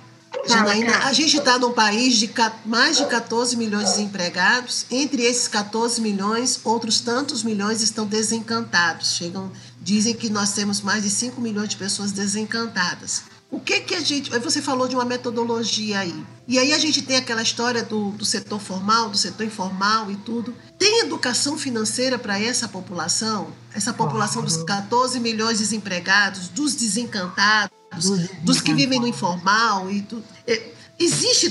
[0.47, 2.31] Janaína, a gente está num país de
[2.65, 4.87] mais de 14 milhões de desempregados.
[4.91, 9.15] Entre esses 14 milhões, outros tantos milhões estão desencantados.
[9.15, 13.23] Chegam, dizem que nós temos mais de 5 milhões de pessoas desencantadas.
[13.51, 14.31] O que que a gente.
[14.39, 16.25] Você falou de uma metodologia aí.
[16.49, 20.17] E aí a gente tem aquela história do, do setor formal, do setor informal e
[20.17, 20.55] tudo.
[20.79, 23.53] Tem educação financeira para essa população?
[23.75, 27.82] Essa população dos 14 milhões de desempregados, dos desencantados?
[27.95, 30.25] Dos, dos que vivem no informal e tudo.
[30.47, 31.51] É, existe,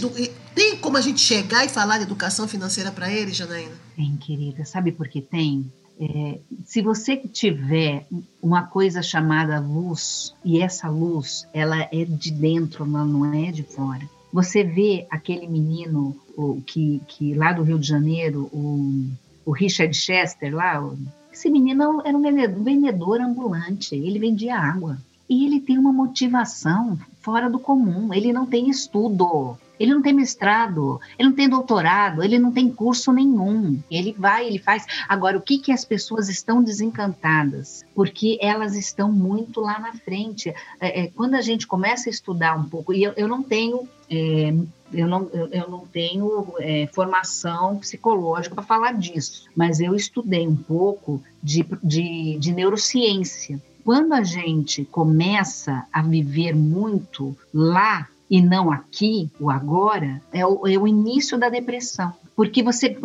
[0.56, 3.76] tem como a gente chegar e falar de educação financeira para eles, Janaína?
[3.96, 4.66] Tem, querida.
[4.66, 5.72] Sabe por que tem?
[6.00, 8.08] É, se você tiver
[8.42, 13.64] uma coisa chamada luz, e essa luz, ela é de dentro, ela não é de
[13.64, 14.02] fora.
[14.34, 19.10] Você vê aquele menino o, que, que lá do Rio de Janeiro, o,
[19.46, 20.82] o Richard Chester lá,
[21.32, 24.98] esse menino era um vendedor, um vendedor ambulante, ele vendia água
[25.32, 28.14] e ele tem uma motivação fora do comum.
[28.14, 32.70] Ele não tem estudo, ele não tem mestrado, ele não tem doutorado, ele não tem
[32.70, 33.80] curso nenhum.
[33.90, 34.86] Ele vai, ele faz.
[35.08, 37.86] Agora, o que, que as pessoas estão desencantadas?
[37.96, 40.54] Porque elas estão muito lá na frente.
[40.82, 43.88] É, é, quando a gente começa a estudar um pouco, e eu, eu não tenho.
[44.10, 44.54] É,
[44.94, 50.46] eu não, eu, eu não tenho é, formação psicológica para falar disso, mas eu estudei
[50.46, 58.42] um pouco de, de, de neurociência quando a gente começa a viver muito lá e
[58.42, 62.14] não aqui, o agora, é o, é o início da depressão.
[62.34, 62.98] Porque você.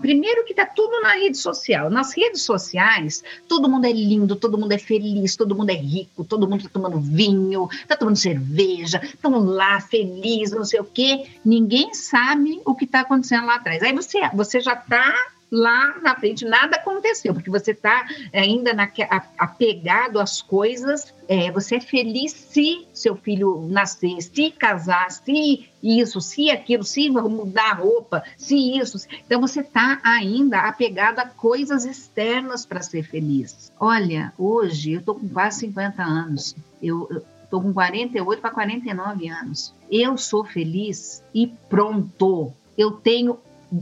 [0.00, 1.88] Primeiro que tá tudo na rede social.
[1.88, 6.24] Nas redes sociais, todo mundo é lindo, todo mundo é feliz, todo mundo é rico,
[6.24, 11.26] todo mundo tá tomando vinho, tá tomando cerveja, estão lá feliz, não sei o quê.
[11.44, 13.82] Ninguém sabe o que está acontecendo lá atrás.
[13.82, 15.14] Aí você, você já tá
[15.52, 18.90] lá na frente nada aconteceu, porque você está ainda na,
[19.36, 21.12] apegado às coisas.
[21.28, 27.10] É, você é feliz se seu filho nascer, se casar, se isso, se aquilo, se
[27.10, 29.06] mudar a roupa, se isso.
[29.26, 33.70] Então você está ainda apegado a coisas externas para ser feliz.
[33.78, 36.56] Olha, hoje eu estou com quase 50 anos.
[36.82, 39.74] Eu, eu estou com 48 para 49 anos.
[39.90, 42.52] Eu sou feliz e pronto.
[42.78, 43.38] Eu tenho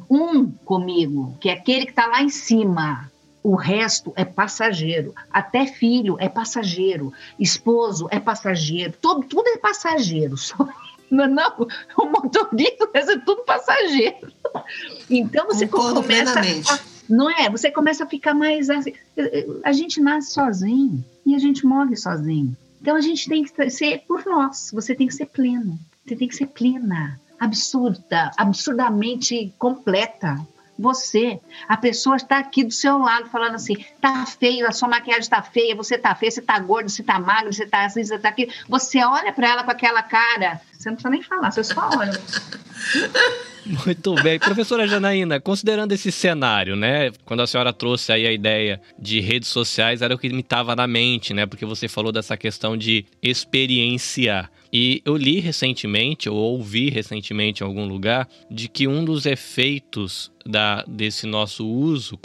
[0.08, 3.10] um comigo, que é aquele que está lá em cima.
[3.42, 5.14] O resto é passageiro.
[5.32, 7.12] Até filho é passageiro.
[7.38, 8.94] Esposo é passageiro.
[9.00, 10.36] Tudo, tudo é passageiro.
[11.10, 11.66] Não, não,
[11.98, 14.32] o motorista é tudo passageiro.
[15.10, 16.38] Então você Concordo começa.
[16.38, 17.50] A, não é?
[17.50, 18.70] Você começa a ficar mais.
[18.70, 18.92] Assim,
[19.64, 22.56] a gente nasce sozinho e a gente morre sozinho.
[22.80, 24.70] Então a gente tem que ser por nós.
[24.72, 25.76] Você tem que ser pleno.
[26.06, 30.38] Você tem que ser plena absurda, absurdamente completa.
[30.78, 35.20] Você, a pessoa está aqui do seu lado falando assim: tá feio, a sua maquiagem
[35.20, 38.14] está feia, você está feio, você está gordo, você está magro, você está assim, você
[38.14, 38.48] está aqui.
[38.68, 42.12] Você olha para ela com aquela cara, você não precisa nem falar, você só olha.
[43.66, 44.38] Muito bem.
[44.38, 47.10] Professora Janaína, considerando esse cenário, né?
[47.24, 50.74] Quando a senhora trouxe aí a ideia de redes sociais, era o que me estava
[50.74, 51.46] na mente, né?
[51.46, 54.50] Porque você falou dessa questão de experienciar.
[54.72, 60.30] E eu li recentemente, ou ouvi recentemente em algum lugar, de que um dos efeitos
[60.46, 62.16] da, desse nosso uso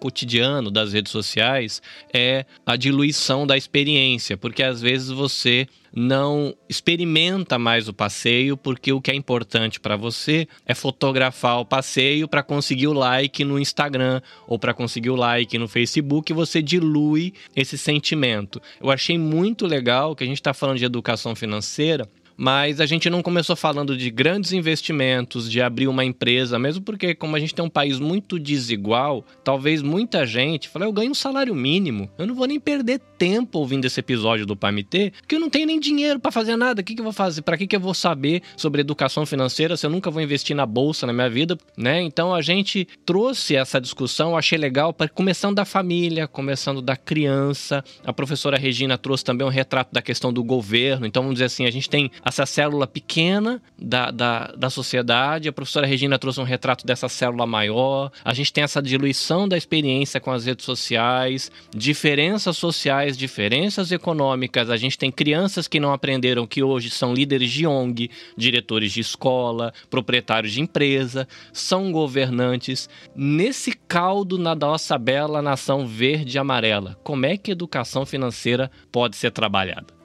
[0.00, 7.58] cotidiano das redes sociais é a diluição da experiência, porque às vezes você não experimenta
[7.58, 12.42] mais o passeio, porque o que é importante para você é fotografar o passeio para
[12.42, 17.32] conseguir o like no Instagram ou para conseguir o like no Facebook, e você dilui
[17.54, 18.60] esse sentimento.
[18.80, 23.10] Eu achei muito legal que a gente está falando de educação financeira mas a gente
[23.10, 27.52] não começou falando de grandes investimentos, de abrir uma empresa, mesmo porque, como a gente
[27.52, 32.28] tem um país muito desigual, talvez muita gente fale: eu ganho um salário mínimo, eu
[32.28, 35.80] não vou nem perder tempo ouvindo esse episódio do PAMT, porque eu não tenho nem
[35.80, 36.80] dinheiro para fazer nada.
[36.80, 37.42] O que, que eu vou fazer?
[37.42, 40.64] Para que, que eu vou saber sobre educação financeira se eu nunca vou investir na
[40.64, 42.00] bolsa na minha vida, né?
[42.00, 47.82] Então a gente trouxe essa discussão, achei legal, para começando da família, começando da criança.
[48.04, 51.04] A professora Regina trouxe também um retrato da questão do governo.
[51.04, 55.48] Então vamos dizer assim, a gente tem essa célula pequena da, da, da sociedade.
[55.48, 58.12] A professora Regina trouxe um retrato dessa célula maior.
[58.24, 64.70] A gente tem essa diluição da experiência com as redes sociais, diferenças sociais, diferenças econômicas.
[64.70, 69.00] A gente tem crianças que não aprenderam que hoje são líderes de ONG, diretores de
[69.00, 72.88] escola, proprietários de empresa, são governantes.
[73.16, 78.70] Nesse caldo na nossa bela nação verde e amarela, como é que a educação financeira
[78.92, 79.97] pode ser trabalhada?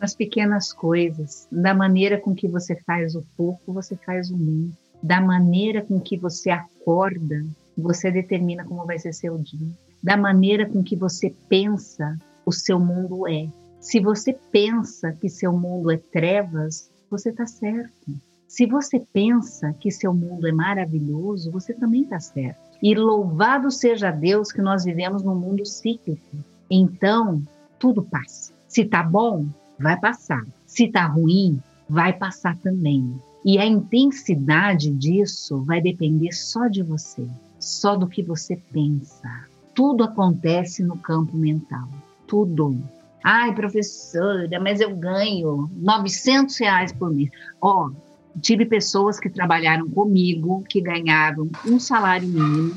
[0.00, 4.76] Nas pequenas coisas, da maneira com que você faz o pouco, você faz o muito,
[5.02, 7.44] da maneira com que você acorda,
[7.76, 9.68] você determina como vai ser seu dia,
[10.02, 13.46] da maneira com que você pensa, o seu mundo é.
[13.80, 18.12] Se você pensa que seu mundo é trevas, você está certo.
[18.48, 22.58] Se você pensa que seu mundo é maravilhoso, você também está certo.
[22.82, 26.36] E louvado seja Deus que nós vivemos num mundo cíclico.
[26.70, 27.42] Então,
[27.78, 28.52] tudo passa.
[28.66, 29.46] Se tá bom,
[29.80, 30.44] vai passar.
[30.66, 33.18] Se está ruim, vai passar também.
[33.44, 37.26] E a intensidade disso vai depender só de você,
[37.58, 39.46] só do que você pensa.
[39.74, 41.88] Tudo acontece no campo mental.
[42.26, 42.76] Tudo.
[43.24, 47.30] Ai, professora, mas eu ganho 900 reais por mês.
[47.60, 52.74] Ó, oh, tive pessoas que trabalharam comigo que ganhavam um salário mínimo,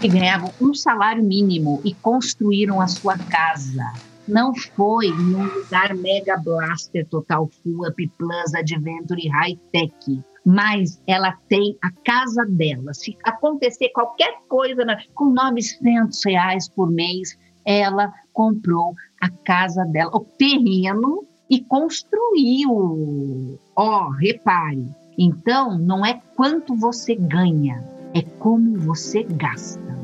[0.00, 3.92] que ganhavam um salário mínimo e construíram a sua casa
[4.28, 11.36] não foi num lugar Mega Blaster Total Full Up Plus Adventure High Tech, mas ela
[11.48, 12.92] tem a casa dela.
[12.94, 20.20] Se acontecer qualquer coisa com 900 reais por mês, ela comprou a casa dela, o
[20.20, 23.58] terreno e construiu.
[23.74, 24.86] Ó, oh, repare.
[25.18, 27.82] Então, não é quanto você ganha,
[28.14, 29.98] é como você gasta.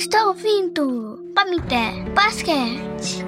[0.00, 3.22] Está ouvindo Pamité Basquete.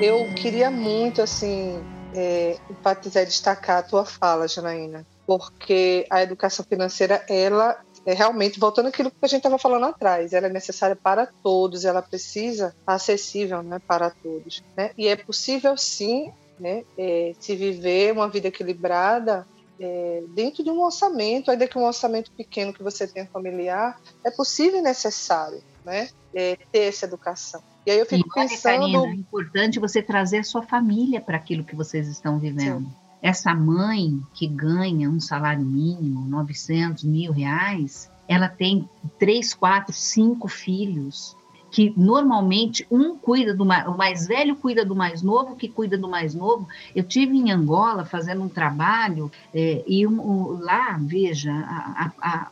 [0.00, 1.78] Eu queria muito, assim,
[2.14, 8.58] é, enfatizar e destacar a tua fala, Janaína, porque a educação financeira, ela é realmente,
[8.58, 12.74] voltando àquilo que a gente estava falando atrás, ela é necessária para todos, ela precisa
[12.86, 14.62] acessível né, para todos.
[14.74, 14.92] Né?
[14.96, 19.46] E é possível, sim, né, é, se viver uma vida equilibrada
[19.80, 24.30] é, dentro de um orçamento, ainda que um orçamento pequeno que você tenha familiar, é
[24.30, 27.62] possível e necessário né, é, ter essa educação.
[27.86, 28.80] E aí eu fico e pensando.
[28.80, 32.86] Karina, é importante você trazer a sua família para aquilo que vocês estão vivendo.
[33.22, 38.88] essa mãe que ganha um salário mínimo, 900 mil reais, ela tem
[39.18, 41.34] três, quatro, cinco filhos
[41.70, 45.98] que normalmente um cuida do mais, o mais velho cuida do mais novo, que cuida
[45.98, 46.66] do mais novo.
[46.94, 52.50] Eu tive em Angola fazendo um trabalho é, e um, lá, veja, a, a,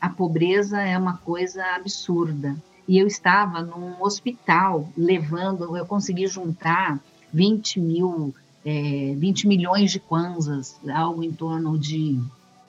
[0.00, 2.56] a pobreza é uma coisa absurda.
[2.86, 7.00] E eu estava num hospital levando, eu consegui juntar
[7.32, 12.20] 20 mil, é, 20 milhões de kwanzas, algo em torno de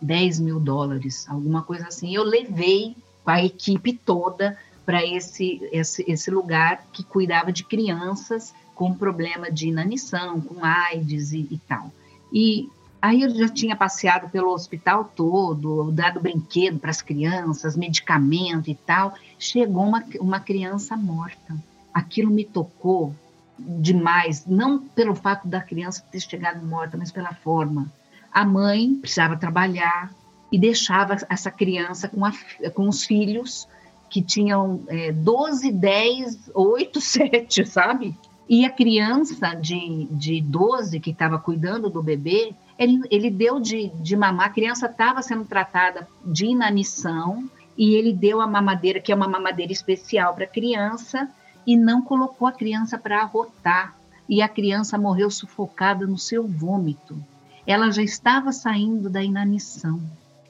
[0.01, 2.13] 10 mil dólares, alguma coisa assim.
[2.13, 8.93] Eu levei a equipe toda para esse, esse, esse lugar que cuidava de crianças com
[8.93, 11.91] problema de inanição, com AIDS e, e tal.
[12.31, 12.69] E
[13.01, 18.75] aí eu já tinha passeado pelo hospital todo, dado brinquedo para as crianças, medicamento e
[18.75, 19.13] tal.
[19.37, 21.55] Chegou uma, uma criança morta.
[21.93, 23.13] Aquilo me tocou
[23.57, 27.91] demais, não pelo fato da criança ter chegado morta, mas pela forma.
[28.31, 30.11] A mãe precisava trabalhar
[30.51, 32.33] e deixava essa criança com, a,
[32.73, 33.67] com os filhos
[34.13, 38.15] que tinham é, 12, 10, 8, 7, sabe?
[38.47, 43.87] E a criança de, de 12 que estava cuidando do bebê, ele, ele deu de,
[43.95, 49.11] de mamar, a criança estava sendo tratada de inanição e ele deu a mamadeira, que
[49.11, 51.27] é uma mamadeira especial para criança,
[51.65, 53.95] e não colocou a criança para arrotar.
[54.29, 57.17] E a criança morreu sufocada no seu vômito.
[57.65, 59.99] Ela já estava saindo da inanição.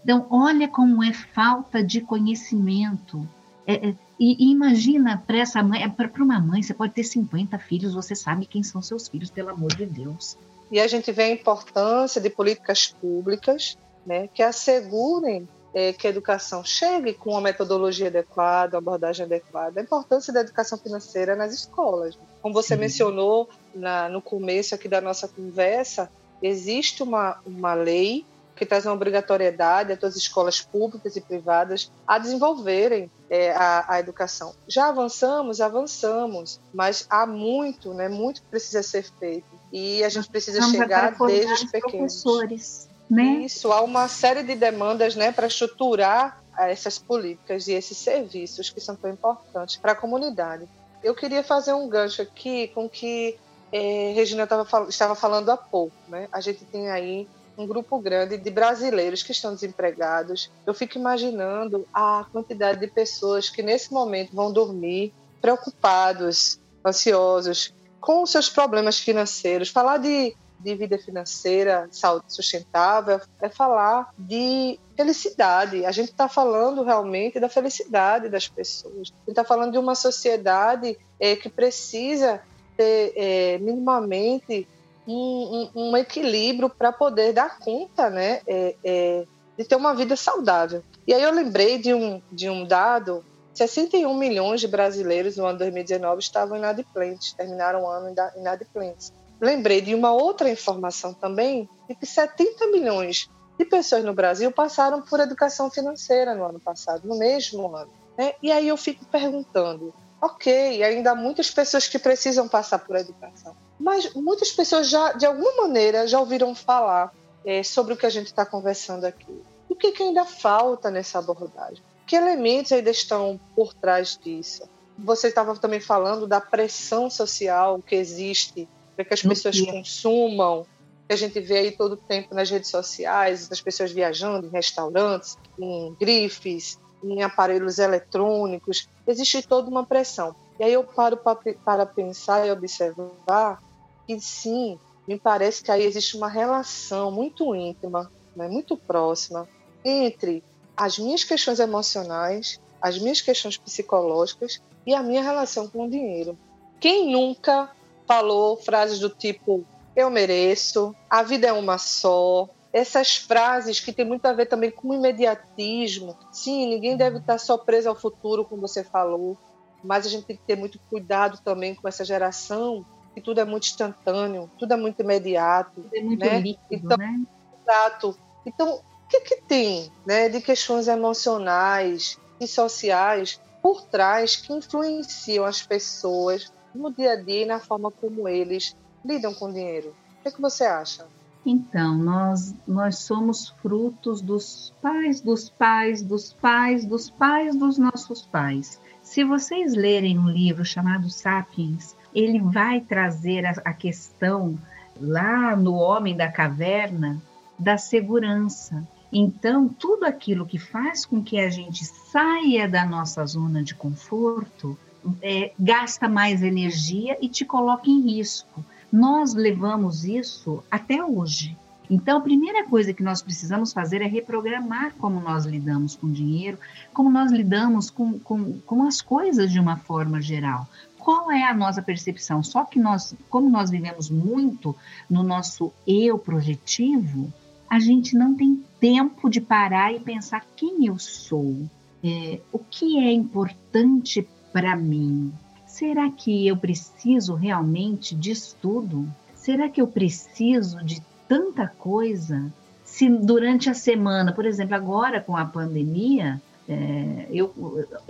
[0.04, 3.26] Então, olha como é falta de conhecimento
[3.66, 7.04] é, é, e, e, imagina para essa mãe, é, para uma mãe, você pode ter
[7.04, 10.38] 50 filhos, você sabe quem são seus filhos, pelo amor de Deus.
[10.72, 16.10] E a gente vê a importância de políticas públicas né, que assegurem é, que a
[16.10, 19.80] educação chegue com uma metodologia adequada, uma abordagem adequada.
[19.80, 22.18] A importância da educação financeira nas escolas.
[22.42, 22.82] Como você Sim.
[22.82, 26.10] mencionou na, no começo aqui da nossa conversa,
[26.42, 31.92] existe uma, uma lei que traz uma obrigatoriedade a todas as escolas públicas e privadas
[32.08, 34.54] a desenvolverem é, a, a, educação.
[34.68, 39.48] Já avançamos, avançamos, mas há muito, né, muito que precisa ser feito.
[39.72, 42.22] E a gente precisa Vamos chegar desde os pequenos.
[42.22, 43.24] Professores, né?
[43.44, 48.80] Isso, há uma série de demandas né, para estruturar essas políticas e esses serviços que
[48.80, 50.68] são tão importantes para a comunidade.
[51.04, 53.38] Eu queria fazer um gancho aqui com que
[53.72, 55.96] é, Regina tava, estava falando há pouco.
[56.08, 56.28] Né?
[56.32, 60.52] A gente tem aí um grupo grande de brasileiros que estão desempregados.
[60.66, 68.26] Eu fico imaginando a quantidade de pessoas que nesse momento vão dormir preocupados, ansiosos, com
[68.26, 69.70] seus problemas financeiros.
[69.70, 75.86] Falar de, de vida financeira, saúde sustentável, é falar de felicidade.
[75.86, 78.94] A gente está falando realmente da felicidade das pessoas.
[78.94, 82.42] A gente está falando de uma sociedade é, que precisa
[82.76, 84.68] ter é, minimamente
[85.08, 89.26] um, um, equilíbrio para poder dar conta né, é, é,
[89.58, 90.84] de ter uma vida saudável.
[91.06, 95.60] E aí eu lembrei de um, de um dado: 61 milhões de brasileiros no ano
[95.60, 99.14] 2019 estavam inadimplentes, terminaram o ano inadimplentes.
[99.40, 105.02] Lembrei de uma outra informação também, de que 70 milhões de pessoas no Brasil passaram
[105.02, 107.92] por educação financeira no ano passado, no mesmo ano.
[108.18, 108.34] Né?
[108.42, 113.56] E aí eu fico perguntando, ok, ainda há muitas pessoas que precisam passar por educação.
[113.84, 117.14] Mas muitas pessoas já, de alguma maneira, já ouviram falar
[117.46, 119.42] é, sobre o que a gente está conversando aqui.
[119.68, 121.84] O que, que ainda falta nessa abordagem?
[122.08, 124.64] Que elementos ainda estão por trás disso?
[124.98, 130.66] Você estava também falando da pressão social que existe para que as pessoas consumam,
[131.06, 134.50] que a gente vê aí todo o tempo nas redes sociais, as pessoas viajando em
[134.50, 140.34] restaurantes, em grifes, em aparelhos eletrônicos, existe toda uma pressão.
[140.58, 143.62] E aí eu paro para pensar e observar
[144.06, 149.48] que sim, me parece que aí existe uma relação muito íntima, né, muito próxima
[149.84, 150.44] entre
[150.76, 156.38] as minhas questões emocionais, as minhas questões psicológicas e a minha relação com o dinheiro.
[156.80, 157.72] Quem nunca
[158.08, 164.04] falou frases do tipo eu mereço, a vida é uma só, essas frases que tem
[164.04, 166.18] muito a ver também com imediatismo.
[166.32, 169.38] Sim, ninguém deve estar só preso ao futuro, como você falou,
[169.84, 173.46] mas a gente tem que ter muito cuidado também com essa geração que tudo é
[173.46, 175.82] muito instantâneo, tudo é muito imediato.
[175.82, 176.40] Tudo é muito né?
[176.40, 177.24] líquido, então, né?
[177.62, 178.18] Exato.
[178.46, 185.46] Então, o que, que tem né, de questões emocionais e sociais por trás que influenciam
[185.46, 189.96] as pessoas no dia a dia e na forma como eles lidam com o dinheiro?
[190.20, 191.06] O que, que você acha?
[191.46, 198.22] Então, nós, nós somos frutos dos pais, dos pais, dos pais, dos pais dos nossos
[198.22, 198.80] pais.
[199.02, 204.58] Se vocês lerem um livro chamado Sapiens, ele vai trazer a, a questão
[205.00, 207.22] lá no homem da caverna
[207.58, 208.88] da segurança.
[209.12, 214.78] Então, tudo aquilo que faz com que a gente saia da nossa zona de conforto
[215.22, 218.64] é, gasta mais energia e te coloca em risco.
[218.92, 221.58] Nós levamos isso até hoje.
[221.94, 226.58] Então, a primeira coisa que nós precisamos fazer é reprogramar como nós lidamos com dinheiro,
[226.92, 230.68] como nós lidamos com, com, com as coisas de uma forma geral.
[230.98, 232.42] Qual é a nossa percepção?
[232.42, 234.76] Só que nós, como nós vivemos muito
[235.08, 237.32] no nosso eu projetivo,
[237.70, 241.70] a gente não tem tempo de parar e pensar quem eu sou,
[242.04, 245.32] é, o que é importante para mim.
[245.68, 249.08] Será que eu preciso realmente disso tudo?
[249.36, 252.52] Será que eu preciso de tanta coisa?
[252.84, 257.54] Se durante a semana, por exemplo, agora com a pandemia, é, eu,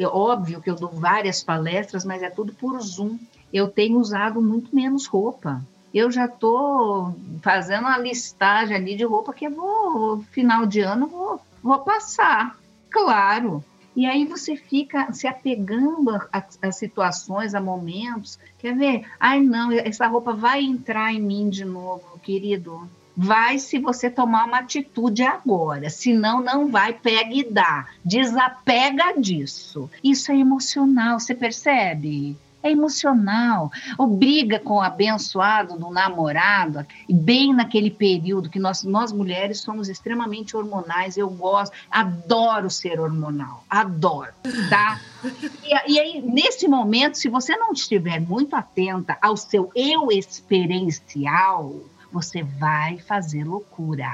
[0.03, 3.17] óbvio que eu dou várias palestras, mas é tudo por Zoom.
[3.51, 5.63] Eu tenho usado muito menos roupa.
[5.93, 11.07] Eu já estou fazendo uma listagem ali de roupa que eu vou, final de ano,
[11.07, 12.57] vou, vou passar.
[12.89, 13.63] Claro.
[13.95, 18.39] E aí você fica se apegando a, situações, a momentos.
[18.57, 19.05] Quer ver?
[19.19, 24.45] Ai, não, essa roupa vai entrar em mim de novo, querido vai se você tomar
[24.45, 27.87] uma atitude agora, senão não vai, pega e dá.
[28.03, 29.89] Desapega disso.
[30.03, 32.35] Isso é emocional, você percebe?
[32.63, 33.69] É emocional.
[33.97, 39.89] Ou briga com o abençoado do namorado, bem naquele período que nós, nós mulheres somos
[39.89, 41.17] extremamente hormonais.
[41.17, 44.31] Eu gosto, adoro ser hormonal, adoro,
[44.69, 44.97] tá?
[45.61, 51.75] E, e aí, nesse momento, se você não estiver muito atenta ao seu eu experiencial,
[52.13, 54.07] você vai fazer loucura.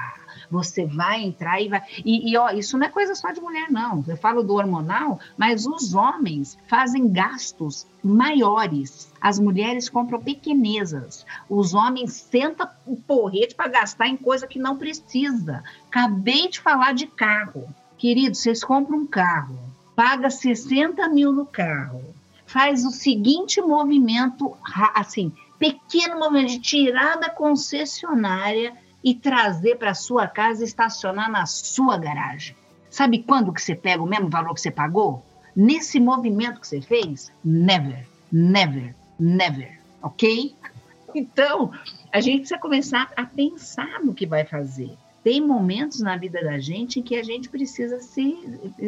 [0.50, 1.82] Você vai entrar e vai.
[2.06, 4.04] E, e, ó, isso não é coisa só de mulher, não.
[4.08, 9.12] Eu falo do hormonal, mas os homens fazem gastos maiores.
[9.20, 11.26] As mulheres compram pequenezas.
[11.50, 15.62] Os homens sentam o porrete para gastar em coisa que não precisa.
[15.90, 17.68] Acabei de falar de carro.
[17.98, 19.60] Querido, vocês compram um carro,
[19.94, 22.02] paga 60 mil no carro,
[22.46, 24.56] faz o seguinte movimento,
[24.96, 31.46] assim, pequeno movimento de tirar da concessionária e trazer para sua casa e estacionar na
[31.46, 32.56] sua garagem.
[32.90, 35.24] Sabe quando que você pega o mesmo valor que você pagou?
[35.56, 37.32] Nesse movimento que você fez?
[37.44, 40.56] Never, never, never, ok?
[41.14, 41.72] Então,
[42.12, 44.98] a gente precisa começar a pensar no que vai fazer.
[45.24, 48.38] Tem momentos na vida da gente em que a gente precisa se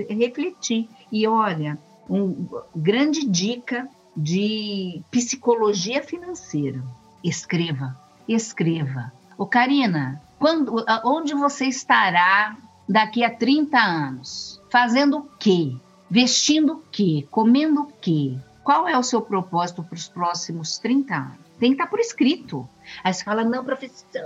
[0.10, 0.88] refletir.
[1.12, 6.84] E olha, uma grande dica de psicologia financeira.
[7.24, 7.98] Escreva,
[8.28, 9.12] escreva.
[9.38, 12.58] Ô, Karina, quando, onde você estará
[12.88, 14.62] daqui a 30 anos?
[14.70, 15.76] Fazendo o quê?
[16.10, 17.28] Vestindo o quê?
[17.30, 18.38] Comendo o quê?
[18.64, 21.38] Qual é o seu propósito para os próximos 30 anos?
[21.60, 22.68] Tem que estar por escrito.
[23.04, 24.26] Aí você fala, não, professora,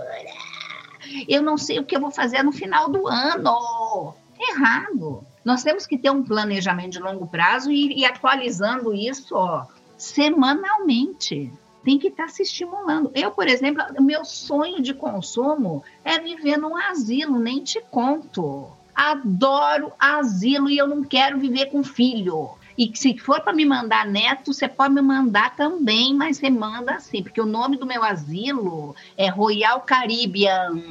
[1.27, 4.15] eu não sei o que eu vou fazer no final do ano.
[4.39, 5.25] Errado.
[5.43, 9.65] Nós temos que ter um planejamento de longo prazo e, e atualizando isso ó,
[9.97, 11.51] semanalmente.
[11.83, 13.11] Tem que estar tá se estimulando.
[13.13, 18.67] Eu, por exemplo, meu sonho de consumo é viver num asilo, nem te conto.
[18.93, 22.49] Adoro asilo e eu não quero viver com filho.
[22.77, 26.95] E se for para me mandar neto, você pode me mandar também, mas você manda
[26.95, 30.81] assim, porque o nome do meu asilo é Royal Caribbean.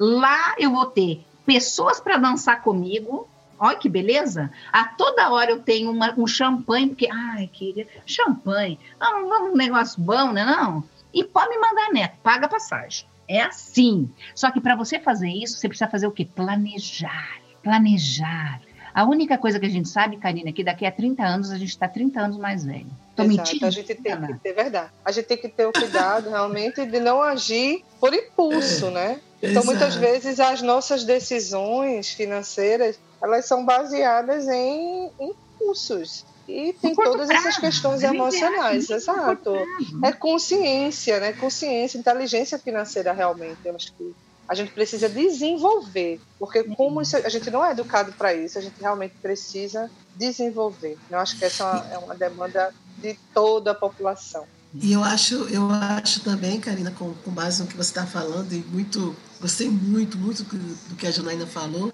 [0.00, 3.28] Lá eu vou ter pessoas para dançar comigo,
[3.62, 4.50] Olha que beleza!
[4.72, 9.56] A toda hora eu tenho uma, um champanhe, porque, ai, queria, champanhe, não, não, um
[9.56, 10.44] negócio bom, né?
[10.44, 10.82] Não.
[11.14, 13.06] E pode me mandar neto, paga a passagem.
[13.28, 14.10] É assim.
[14.34, 16.24] Só que para você fazer isso, você precisa fazer o quê?
[16.24, 17.38] Planejar.
[17.62, 18.60] Planejar.
[18.92, 21.56] A única coisa que a gente sabe, Karina, é que daqui a 30 anos a
[21.56, 22.90] gente está 30 anos mais velho.
[23.14, 23.66] Tô Exato, mentindo?
[23.66, 24.90] A gente tem que ter, verdade.
[25.04, 29.20] A gente tem que ter o cuidado realmente de não agir por impulso, né?
[29.38, 29.66] Então, Exato.
[29.66, 36.24] muitas vezes, as nossas decisões financeiras elas são baseadas em impulsos.
[36.48, 39.54] E tem todas prazo, essas questões emocionais, exato.
[40.02, 41.32] É consciência, né?
[41.32, 43.58] Consciência, inteligência financeira realmente.
[43.64, 44.12] Eu acho que
[44.48, 48.60] a gente precisa desenvolver, porque como isso, a gente não é educado para isso, a
[48.60, 50.98] gente realmente precisa desenvolver.
[51.08, 54.44] Eu acho que essa é uma demanda de toda a população.
[54.74, 58.52] E eu acho, eu acho também, Karina, com, com base no que você está falando,
[58.52, 61.92] e muito, gostei muito, muito do que a Janaína falou,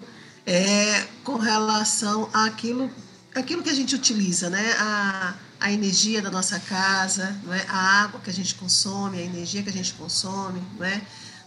[0.49, 2.89] é, com relação àquilo,
[3.35, 4.73] àquilo que a gente utiliza, né?
[4.79, 7.63] A, a energia da nossa casa, não é?
[7.67, 11.01] a água que a gente consome, a energia que a gente consome, não é?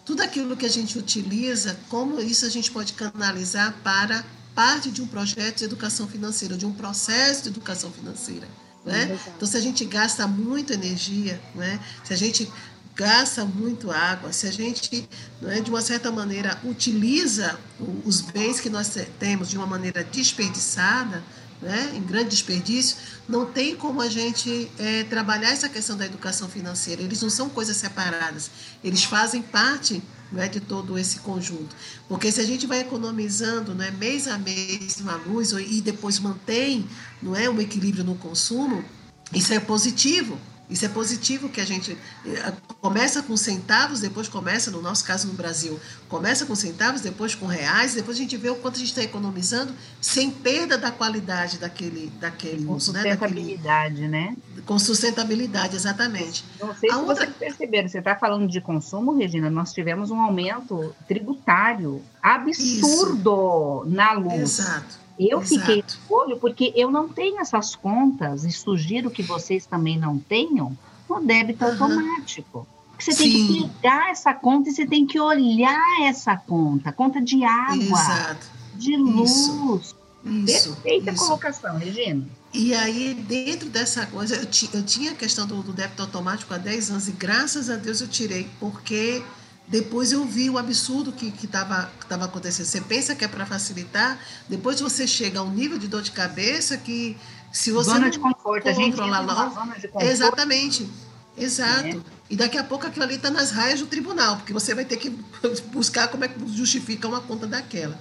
[0.05, 4.25] tudo aquilo que a gente utiliza, como isso a gente pode canalizar para
[4.55, 8.47] parte de um projeto de educação financeira, de um processo de educação financeira.
[8.85, 9.19] Né?
[9.37, 11.81] Então, se a gente gasta muita energia, né?
[12.05, 12.51] se a gente
[12.95, 15.09] gasta muito água, se a gente,
[15.47, 17.59] é, de uma certa maneira, utiliza
[18.05, 21.23] os bens que nós temos de uma maneira desperdiçada,
[21.61, 22.97] né, em grande desperdício,
[23.29, 27.01] não tem como a gente é, trabalhar essa questão da educação financeira.
[27.01, 28.51] Eles não são coisas separadas,
[28.83, 31.75] eles fazem parte né, de todo esse conjunto.
[32.09, 36.87] Porque se a gente vai economizando né, mês a mês uma luz e depois mantém
[37.23, 38.85] não é, um equilíbrio no consumo,
[39.33, 40.39] isso é positivo.
[40.71, 45.29] Isso é positivo que a gente eh, começa com centavos, depois começa, no nosso caso
[45.29, 48.79] no Brasil, começa com centavos, depois com reais, depois a gente vê o quanto a
[48.79, 52.81] gente está economizando sem perda da qualidade daquele, daquele com.
[52.81, 54.35] Sustentabilidade, né?
[54.35, 56.45] Daquele, com sustentabilidade, exatamente.
[56.59, 57.15] Não sei a se outra...
[57.15, 63.95] vocês perceberam, você está falando de consumo, Regina, nós tivemos um aumento tributário absurdo Isso.
[63.95, 64.59] na luz.
[64.59, 65.02] Exato.
[65.29, 65.61] Eu Exato.
[65.61, 70.19] fiquei de olho porque eu não tenho essas contas e sugiro que vocês também não
[70.19, 70.77] tenham
[71.09, 71.71] no débito uhum.
[71.71, 72.67] automático.
[72.99, 73.23] Você Sim.
[73.23, 77.77] tem que pegar essa conta e você tem que olhar essa conta, conta de água,
[77.77, 78.47] Exato.
[78.77, 79.31] de luz.
[79.31, 80.03] Isso.
[80.25, 81.25] Isso, Perfeita isso.
[81.25, 82.25] colocação, Regina.
[82.55, 84.43] E aí, dentro dessa coisa, eu,
[84.75, 88.01] eu tinha a questão do, do, débito automático há 10 anos e graças a Deus
[88.01, 89.23] eu tirei, porque
[89.67, 92.67] depois eu vi o absurdo que estava que tava acontecendo.
[92.67, 96.11] Você pensa que é para facilitar, depois você chega a um nível de dor de
[96.11, 97.17] cabeça que
[97.53, 100.07] se você zona não de conforto, a gente lá, zona de conforto.
[100.07, 100.89] exatamente,
[101.37, 101.87] exato.
[101.87, 102.01] É.
[102.31, 104.97] E daqui a pouco aquilo ali está nas raias do tribunal, porque você vai ter
[104.97, 105.11] que
[105.71, 107.99] buscar como é que justifica uma conta daquela.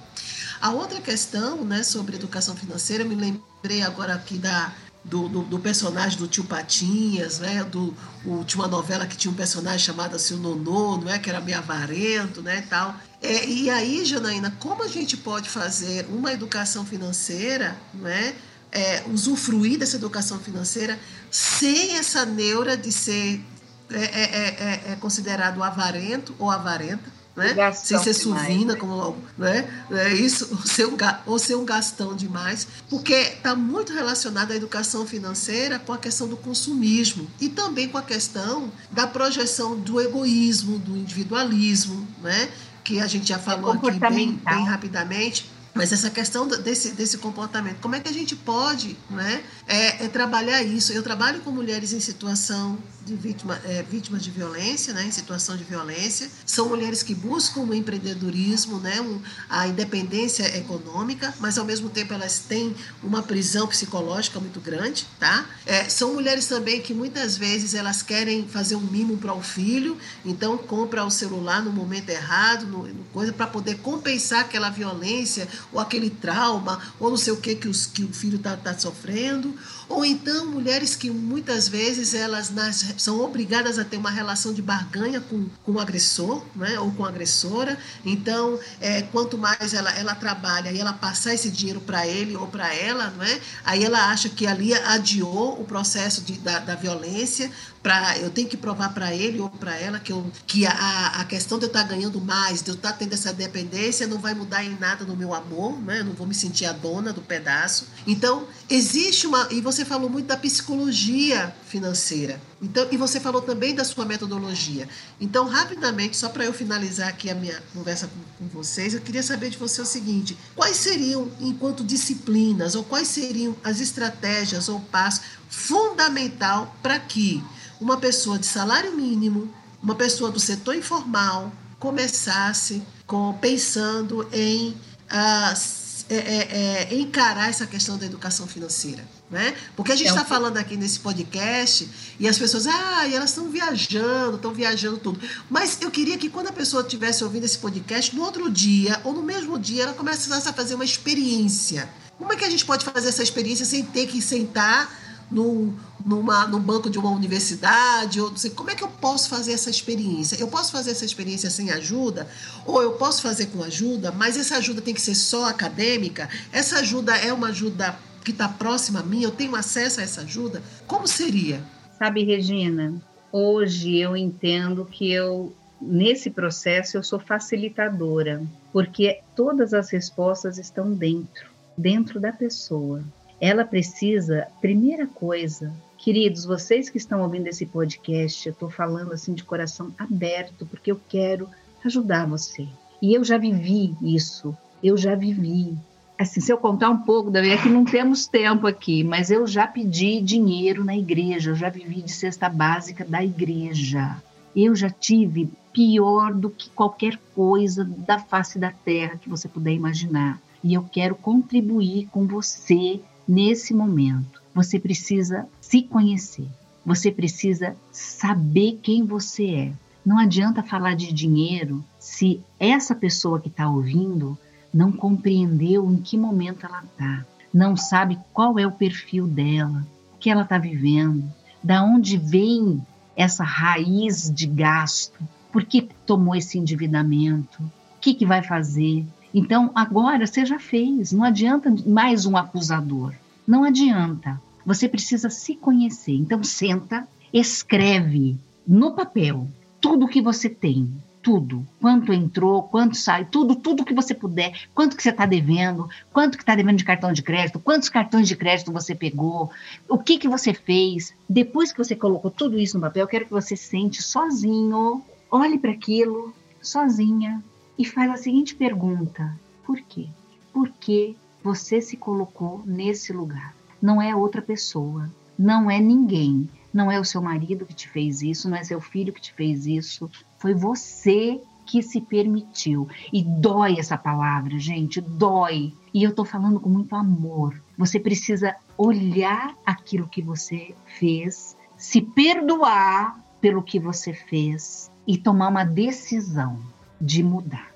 [0.62, 4.72] A outra questão, né, sobre educação financeira, eu me lembrei agora aqui da
[5.04, 7.64] do, do, do, personagem do tio Patinhas, né?
[7.64, 7.96] Do,
[8.26, 11.18] o, tinha uma novela que tinha um personagem chamado assim, o Nonô, não é?
[11.18, 12.60] que era meio avarento né?
[12.60, 12.96] e tal.
[13.22, 18.36] É, e aí, Janaína, como a gente pode fazer uma educação financeira, não é?
[18.74, 20.98] É, usufruir dessa educação financeira
[21.30, 23.44] sem essa neura de ser
[23.92, 27.04] é, é, é, é, é considerado avarento ou avarenta,
[27.36, 27.72] né?
[27.74, 29.68] Sem ser suvina, como né?
[29.92, 34.56] É isso, ou ser, um, ou ser um gastão demais, porque está muito relacionado à
[34.56, 40.00] educação financeira com a questão do consumismo e também com a questão da projeção do
[40.00, 42.50] egoísmo, do individualismo, né?
[42.84, 47.18] que a gente já falou é aqui bem, bem rapidamente mas essa questão desse, desse
[47.18, 50.92] comportamento, como é que a gente pode né, é, é trabalhar isso?
[50.92, 55.58] Eu trabalho com mulheres em situação de vítima, é, vítimas de violência, né, em situação
[55.58, 56.30] de violência.
[56.46, 62.14] São mulheres que buscam o empreendedorismo, né, um, a independência econômica, mas ao mesmo tempo
[62.14, 65.08] elas têm uma prisão psicológica muito grande.
[65.20, 65.46] Tá?
[65.66, 69.98] É, são mulheres também que muitas vezes elas querem fazer um mimo para o filho,
[70.24, 75.48] então compra o celular no momento errado, no, no coisa para poder compensar aquela violência
[75.72, 78.78] ou aquele trauma, ou não sei o que que, os, que o filho está tá
[78.78, 79.56] sofrendo.
[79.90, 84.62] Ou então mulheres que muitas vezes elas nas, são obrigadas a ter uma relação de
[84.62, 87.78] barganha com, com o agressor, né, ou com a agressora.
[88.06, 92.48] Então, é, quanto mais ela, ela trabalha e ela passar esse dinheiro para ele ou
[92.48, 93.40] para ela, não é?
[93.64, 98.48] aí ela acha que ali adiou o processo de, da, da violência, para eu tenho
[98.48, 101.68] que provar para ele ou para ela que, eu, que a, a questão de eu
[101.68, 104.78] estar tá ganhando mais, de eu estar tá tendo essa dependência, não vai mudar em
[104.78, 106.00] nada no meu amor, né?
[106.00, 107.88] Eu não vou me sentir a dona do pedaço.
[108.06, 109.48] Então, existe uma.
[109.52, 112.40] E você falou muito da psicologia financeira.
[112.62, 114.88] Então, e você falou também da sua metodologia.
[115.20, 119.24] Então, rapidamente, só para eu finalizar aqui a minha conversa com, com vocês, eu queria
[119.24, 124.80] saber de você o seguinte: quais seriam, enquanto disciplinas, ou quais seriam as estratégias ou
[124.80, 127.44] passos fundamental para que
[127.80, 129.52] uma pessoa de salário mínimo,
[129.82, 135.81] uma pessoa do setor informal, começasse com, pensando em uh,
[136.14, 139.02] é, é, é, encarar essa questão da educação financeira.
[139.30, 139.56] Né?
[139.78, 141.90] Porque a gente está é falando aqui nesse podcast
[142.20, 145.22] e as pessoas, ah, e elas estão viajando, estão viajando tudo.
[145.50, 149.14] Mas eu queria que quando a pessoa estivesse ouvindo esse podcast, no outro dia ou
[149.14, 151.90] no mesmo dia, ela começasse a fazer uma experiência.
[152.18, 155.01] Como é que a gente pode fazer essa experiência sem ter que sentar
[155.32, 155.74] no,
[156.06, 159.70] numa, no banco de uma universidade, ou sei, como é que eu posso fazer essa
[159.70, 160.36] experiência?
[160.36, 162.28] Eu posso fazer essa experiência sem ajuda,
[162.66, 166.30] ou eu posso fazer com ajuda, mas essa ajuda tem que ser só acadêmica?
[166.52, 169.24] Essa ajuda é uma ajuda que está próxima a mim?
[169.24, 170.62] Eu tenho acesso a essa ajuda?
[170.86, 171.64] Como seria?
[171.98, 173.02] Sabe, Regina,
[173.32, 180.94] hoje eu entendo que eu nesse processo eu sou facilitadora, porque todas as respostas estão
[180.94, 183.04] dentro, dentro da pessoa
[183.42, 189.34] ela precisa, primeira coisa, queridos, vocês que estão ouvindo esse podcast, eu estou falando assim
[189.34, 191.50] de coração aberto, porque eu quero
[191.84, 192.68] ajudar você.
[193.02, 195.76] E eu já vivi isso, eu já vivi.
[196.20, 199.66] Assim, se eu contar um pouco, é que não temos tempo aqui, mas eu já
[199.66, 204.22] pedi dinheiro na igreja, eu já vivi de cesta básica da igreja.
[204.56, 209.74] Eu já tive pior do que qualquer coisa da face da terra que você puder
[209.74, 210.40] imaginar.
[210.64, 213.02] E eu quero contribuir com você
[213.32, 214.42] nesse momento.
[214.54, 216.50] Você precisa se conhecer.
[216.86, 219.74] Você precisa saber quem você é.
[220.06, 224.38] Não adianta falar de dinheiro se essa pessoa que está ouvindo
[224.74, 230.18] não compreendeu em que momento ela está, não sabe qual é o perfil dela, o
[230.18, 231.32] que ela está vivendo,
[231.64, 235.24] da onde vem essa raiz de gasto,
[235.54, 239.06] por que tomou esse endividamento, o que, que vai fazer.
[239.34, 243.14] Então, agora você já fez, não adianta mais um acusador,
[243.52, 244.42] não adianta.
[244.66, 246.14] Você precisa se conhecer.
[246.14, 249.46] Então, senta, escreve no papel
[249.82, 250.90] tudo que você tem,
[251.22, 255.90] tudo, quanto entrou, quanto sai, tudo, tudo que você puder, quanto que você está devendo,
[256.14, 259.52] quanto que está devendo de cartão de crédito, quantos cartões de crédito você pegou,
[259.90, 261.14] o que que você fez.
[261.28, 265.60] Depois que você colocou tudo isso no papel, eu quero que você sente sozinho, olhe
[265.60, 267.44] para aquilo, sozinha,
[267.78, 270.08] e faz a seguinte pergunta: por quê?
[270.54, 273.54] Por que você se colocou nesse lugar?
[273.82, 276.50] Não é outra pessoa, não é ninguém.
[276.74, 279.34] Não é o seu marido que te fez isso, não é seu filho que te
[279.34, 282.88] fez isso, foi você que se permitiu.
[283.12, 285.74] E dói essa palavra, gente, dói.
[285.94, 287.62] E eu tô falando com muito amor.
[287.78, 295.50] Você precisa olhar aquilo que você fez, se perdoar pelo que você fez e tomar
[295.50, 296.60] uma decisão
[297.00, 297.71] de mudar.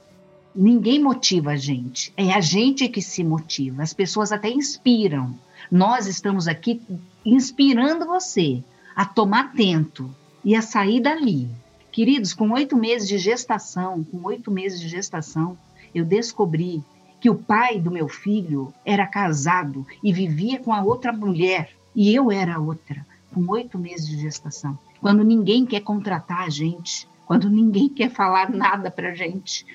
[0.55, 3.83] Ninguém motiva a gente, é a gente que se motiva.
[3.83, 5.37] As pessoas até inspiram.
[5.69, 6.81] Nós estamos aqui
[7.25, 8.63] inspirando você
[8.95, 10.09] a tomar atento
[10.43, 11.49] e a sair dali
[11.95, 15.57] Queridos, com oito meses de gestação, com oito meses de gestação,
[15.93, 16.83] eu descobri
[17.21, 22.13] que o pai do meu filho era casado e vivia com a outra mulher e
[22.13, 24.77] eu era a outra, com oito meses de gestação.
[24.99, 29.65] Quando ninguém quer contratar a gente, quando ninguém quer falar nada para gente,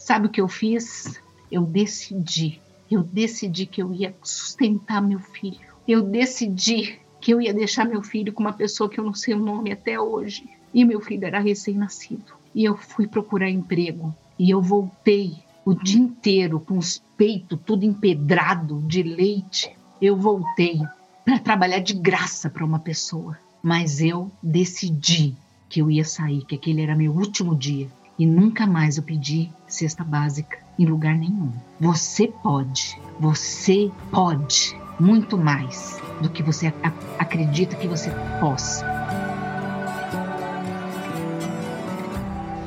[0.00, 1.20] sabe o que eu fiz?
[1.52, 5.60] Eu decidi, eu decidi que eu ia sustentar meu filho.
[5.86, 9.34] Eu decidi que eu ia deixar meu filho com uma pessoa que eu não sei
[9.34, 10.48] o nome até hoje.
[10.72, 12.32] E meu filho era recém-nascido.
[12.54, 14.14] E eu fui procurar emprego.
[14.38, 15.34] E eu voltei
[15.64, 19.70] o dia inteiro com os peitos tudo empedrado de leite.
[20.00, 20.80] Eu voltei
[21.24, 23.38] para trabalhar de graça para uma pessoa.
[23.62, 25.36] Mas eu decidi
[25.68, 27.88] que eu ia sair, que aquele era meu último dia.
[28.20, 31.50] E nunca mais eu pedi cesta básica em lugar nenhum.
[31.80, 36.72] Você pode, você pode muito mais do que você
[37.18, 38.84] acredita que você possa.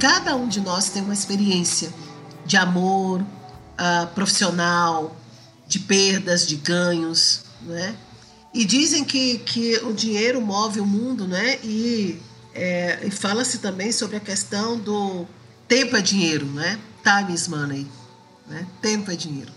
[0.03, 1.89] cada um de nós tem uma experiência
[2.45, 5.15] de amor uh, profissional,
[5.65, 7.95] de perdas, de ganhos, né?
[8.53, 11.57] E dizem que, que o dinheiro move o mundo, né?
[11.63, 12.19] E,
[12.53, 15.25] é, e fala-se também sobre a questão do
[15.68, 16.80] tempo é dinheiro, né?
[17.03, 17.88] Time is money,
[18.47, 18.66] né?
[18.82, 19.51] Tempo é dinheiro.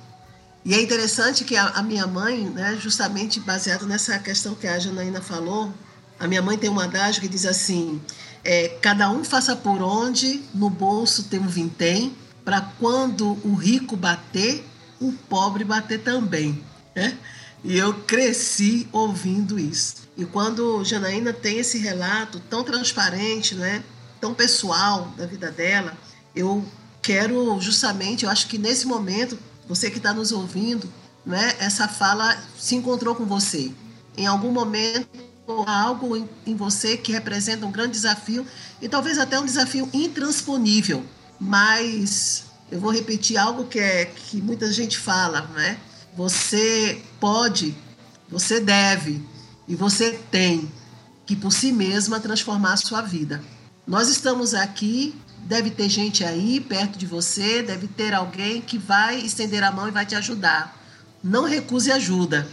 [0.64, 4.76] E é interessante que a, a minha mãe, né, justamente baseado nessa questão que a
[4.78, 5.72] Janaína falou,
[6.18, 8.00] a minha mãe tem um adágio que diz assim:
[8.42, 13.96] é, cada um faça por onde, no bolso tem um vintém, para quando o rico
[13.96, 14.64] bater,
[15.00, 16.62] o pobre bater também.
[16.94, 17.16] Né?
[17.62, 19.96] E eu cresci ouvindo isso.
[20.16, 23.82] E quando Janaína tem esse relato tão transparente, né,
[24.20, 25.96] tão pessoal da vida dela,
[26.34, 26.64] eu
[27.02, 29.38] quero justamente, eu acho que nesse momento,
[29.68, 30.92] você que está nos ouvindo,
[31.24, 33.72] né, essa fala se encontrou com você.
[34.16, 35.08] Em algum momento
[35.66, 38.46] algo em, em você que representa um grande desafio
[38.80, 41.04] e talvez até um desafio intransponível.
[41.38, 45.78] Mas eu vou repetir algo que é que muita gente fala, né?
[46.16, 47.76] Você pode,
[48.28, 49.22] você deve
[49.68, 50.70] e você tem
[51.26, 53.42] que por si mesma transformar a sua vida.
[53.86, 55.14] Nós estamos aqui,
[55.44, 59.88] deve ter gente aí perto de você, deve ter alguém que vai estender a mão
[59.88, 60.76] e vai te ajudar.
[61.22, 62.48] Não recuse ajuda,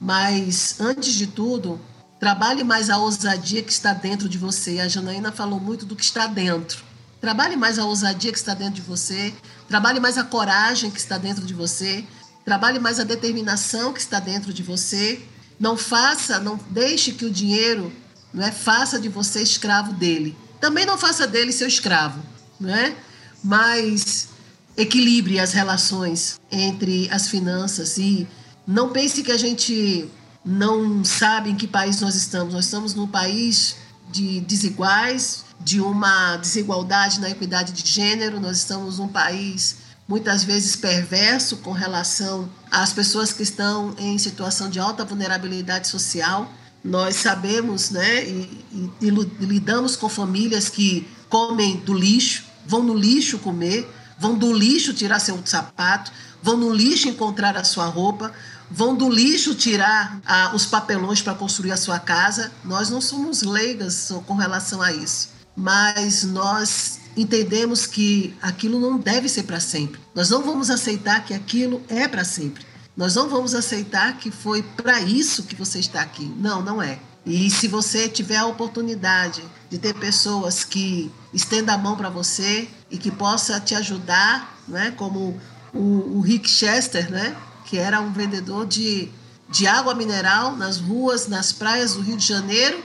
[0.00, 1.80] mas antes de tudo,
[2.22, 4.78] Trabalhe mais a ousadia que está dentro de você.
[4.78, 6.84] A Janaína falou muito do que está dentro.
[7.20, 9.34] Trabalhe mais a ousadia que está dentro de você.
[9.66, 12.04] Trabalhe mais a coragem que está dentro de você.
[12.44, 15.20] Trabalhe mais a determinação que está dentro de você.
[15.58, 17.92] Não faça, não deixe que o dinheiro
[18.32, 20.36] não é, faça de você escravo dele.
[20.62, 22.22] Também não faça dele seu escravo,
[22.60, 22.94] não é?
[23.42, 24.28] Mas
[24.76, 28.28] equilibre as relações entre as finanças e
[28.64, 30.08] não pense que a gente
[30.44, 32.54] não sabe em que país nós estamos.
[32.54, 33.74] Nós estamos num país
[34.12, 40.76] de desiguais, de uma desigualdade na equidade de gênero, nós estamos num país muitas vezes
[40.76, 46.48] perverso com relação às pessoas que estão em situação de alta vulnerabilidade social.
[46.84, 49.10] Nós sabemos né, e, e, e
[49.44, 55.18] lidamos com famílias que comem do lixo, vão no lixo comer, vão do lixo tirar
[55.18, 56.12] seu sapato,
[56.42, 58.32] vão no lixo encontrar a sua roupa,
[58.70, 60.20] vão do lixo tirar
[60.54, 62.50] os papelões para construir a sua casa.
[62.64, 69.28] Nós não somos leigas com relação a isso, mas nós entendemos que aquilo não deve
[69.28, 70.00] ser para sempre.
[70.14, 72.64] Nós não vamos aceitar que aquilo é para sempre.
[72.96, 76.24] Nós não vamos aceitar que foi para isso que você está aqui.
[76.36, 76.98] Não, não é.
[77.24, 82.68] E se você tiver a oportunidade de ter pessoas que estendam a mão para você
[82.90, 84.92] e que possa te ajudar, né?
[84.96, 85.40] como
[85.72, 87.36] o, o Rick Chester, né?
[87.64, 89.08] que era um vendedor de,
[89.48, 92.82] de água mineral nas ruas, nas praias do Rio de Janeiro,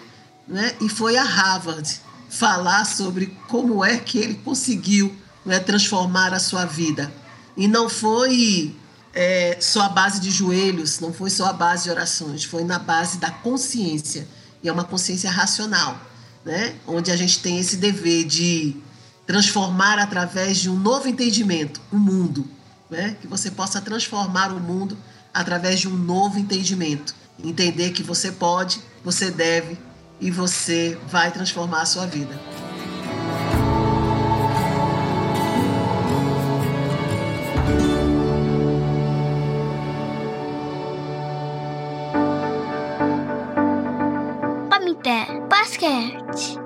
[0.47, 0.75] né?
[0.79, 1.99] e foi a Harvard
[2.29, 7.11] falar sobre como é que ele conseguiu né, transformar a sua vida.
[7.55, 8.75] E não foi
[9.13, 12.79] é, só a base de joelhos, não foi só a base de orações, foi na
[12.79, 14.27] base da consciência.
[14.61, 15.99] E é uma consciência racional,
[16.43, 16.75] né?
[16.85, 18.75] onde a gente tem esse dever de
[19.25, 22.47] transformar através de um novo entendimento o mundo,
[22.89, 23.17] né?
[23.21, 24.97] que você possa transformar o mundo
[25.33, 27.15] através de um novo entendimento.
[27.43, 29.77] Entender que você pode, você deve
[30.19, 32.66] e você vai transformar a sua vida.
[45.77, 46.57] Basquete.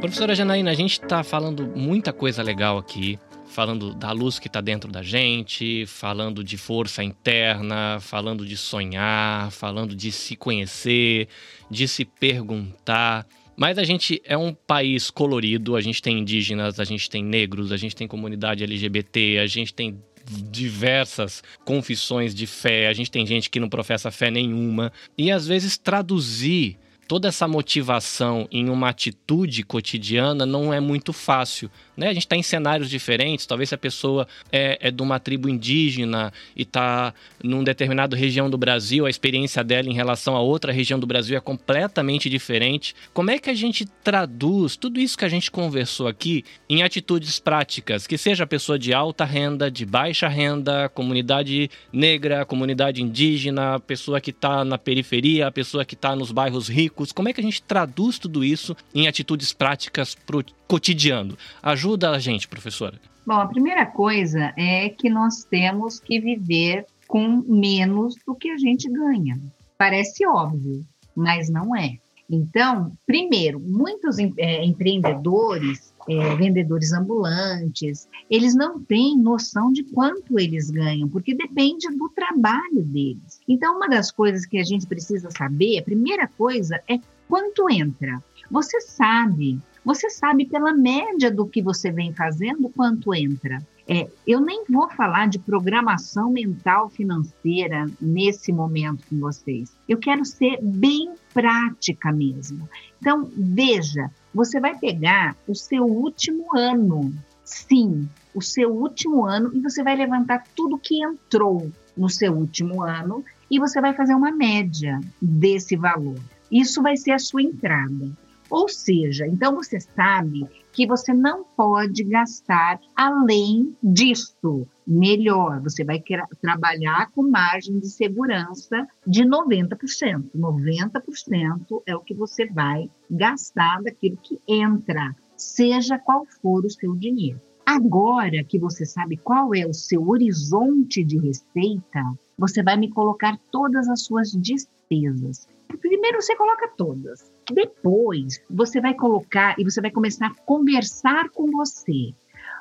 [0.00, 4.60] Professora Janaína, a gente está falando muita coisa legal aqui falando da luz que está
[4.60, 11.28] dentro da gente, falando de força interna, falando de sonhar, falando de se conhecer,
[11.70, 13.24] de se perguntar.
[13.56, 17.70] Mas a gente é um país colorido, a gente tem indígenas, a gente tem negros,
[17.70, 23.24] a gente tem comunidade LGBT, a gente tem diversas confissões de fé, a gente tem
[23.24, 24.92] gente que não professa fé nenhuma.
[25.16, 26.76] E às vezes traduzir
[27.06, 31.70] toda essa motivação em uma atitude cotidiana não é muito fácil.
[31.96, 32.08] Né?
[32.08, 35.48] A gente está em cenários diferentes, talvez se a pessoa é, é de uma tribo
[35.48, 40.72] indígena e está num determinado região do Brasil, a experiência dela em relação a outra
[40.72, 42.94] região do Brasil é completamente diferente.
[43.12, 47.38] Como é que a gente traduz tudo isso que a gente conversou aqui em atitudes
[47.38, 53.78] práticas, que seja a pessoa de alta renda, de baixa renda, comunidade negra, comunidade indígena,
[53.80, 57.44] pessoa que está na periferia, pessoa que está nos bairros ricos, como é que a
[57.44, 61.36] gente traduz tudo isso em atitudes práticas para o cotidiano?
[61.62, 63.00] Ajuda a gente, professora.
[63.26, 68.56] Bom, a primeira coisa é que nós temos que viver com menos do que a
[68.56, 69.40] gente ganha.
[69.78, 70.84] Parece óbvio,
[71.14, 71.98] mas não é.
[72.28, 80.70] Então, primeiro, muitos é, empreendedores, é, vendedores ambulantes, eles não têm noção de quanto eles
[80.70, 83.40] ganham, porque depende do trabalho deles.
[83.46, 86.98] Então, uma das coisas que a gente precisa saber, a primeira coisa é
[87.28, 88.22] quanto entra.
[88.50, 93.62] Você sabe você sabe pela média do que você vem fazendo quanto entra.
[93.86, 99.76] É, eu nem vou falar de programação mental financeira nesse momento com vocês.
[99.86, 102.68] Eu quero ser bem prática mesmo.
[102.98, 107.12] Então, veja, você vai pegar o seu último ano,
[107.44, 112.82] sim, o seu último ano, e você vai levantar tudo que entrou no seu último
[112.82, 116.18] ano e você vai fazer uma média desse valor.
[116.50, 118.10] Isso vai ser a sua entrada.
[118.54, 124.64] Ou seja, então você sabe que você não pode gastar além disso.
[124.86, 126.00] Melhor, você vai
[126.40, 130.30] trabalhar com margem de segurança de 90%.
[130.32, 136.94] 90% é o que você vai gastar daquilo que entra, seja qual for o seu
[136.94, 137.40] dinheiro.
[137.66, 142.04] Agora que você sabe qual é o seu horizonte de receita,
[142.38, 145.48] você vai me colocar todas as suas despesas.
[145.78, 147.32] Primeiro você coloca todas.
[147.52, 152.14] Depois você vai colocar e você vai começar a conversar com você.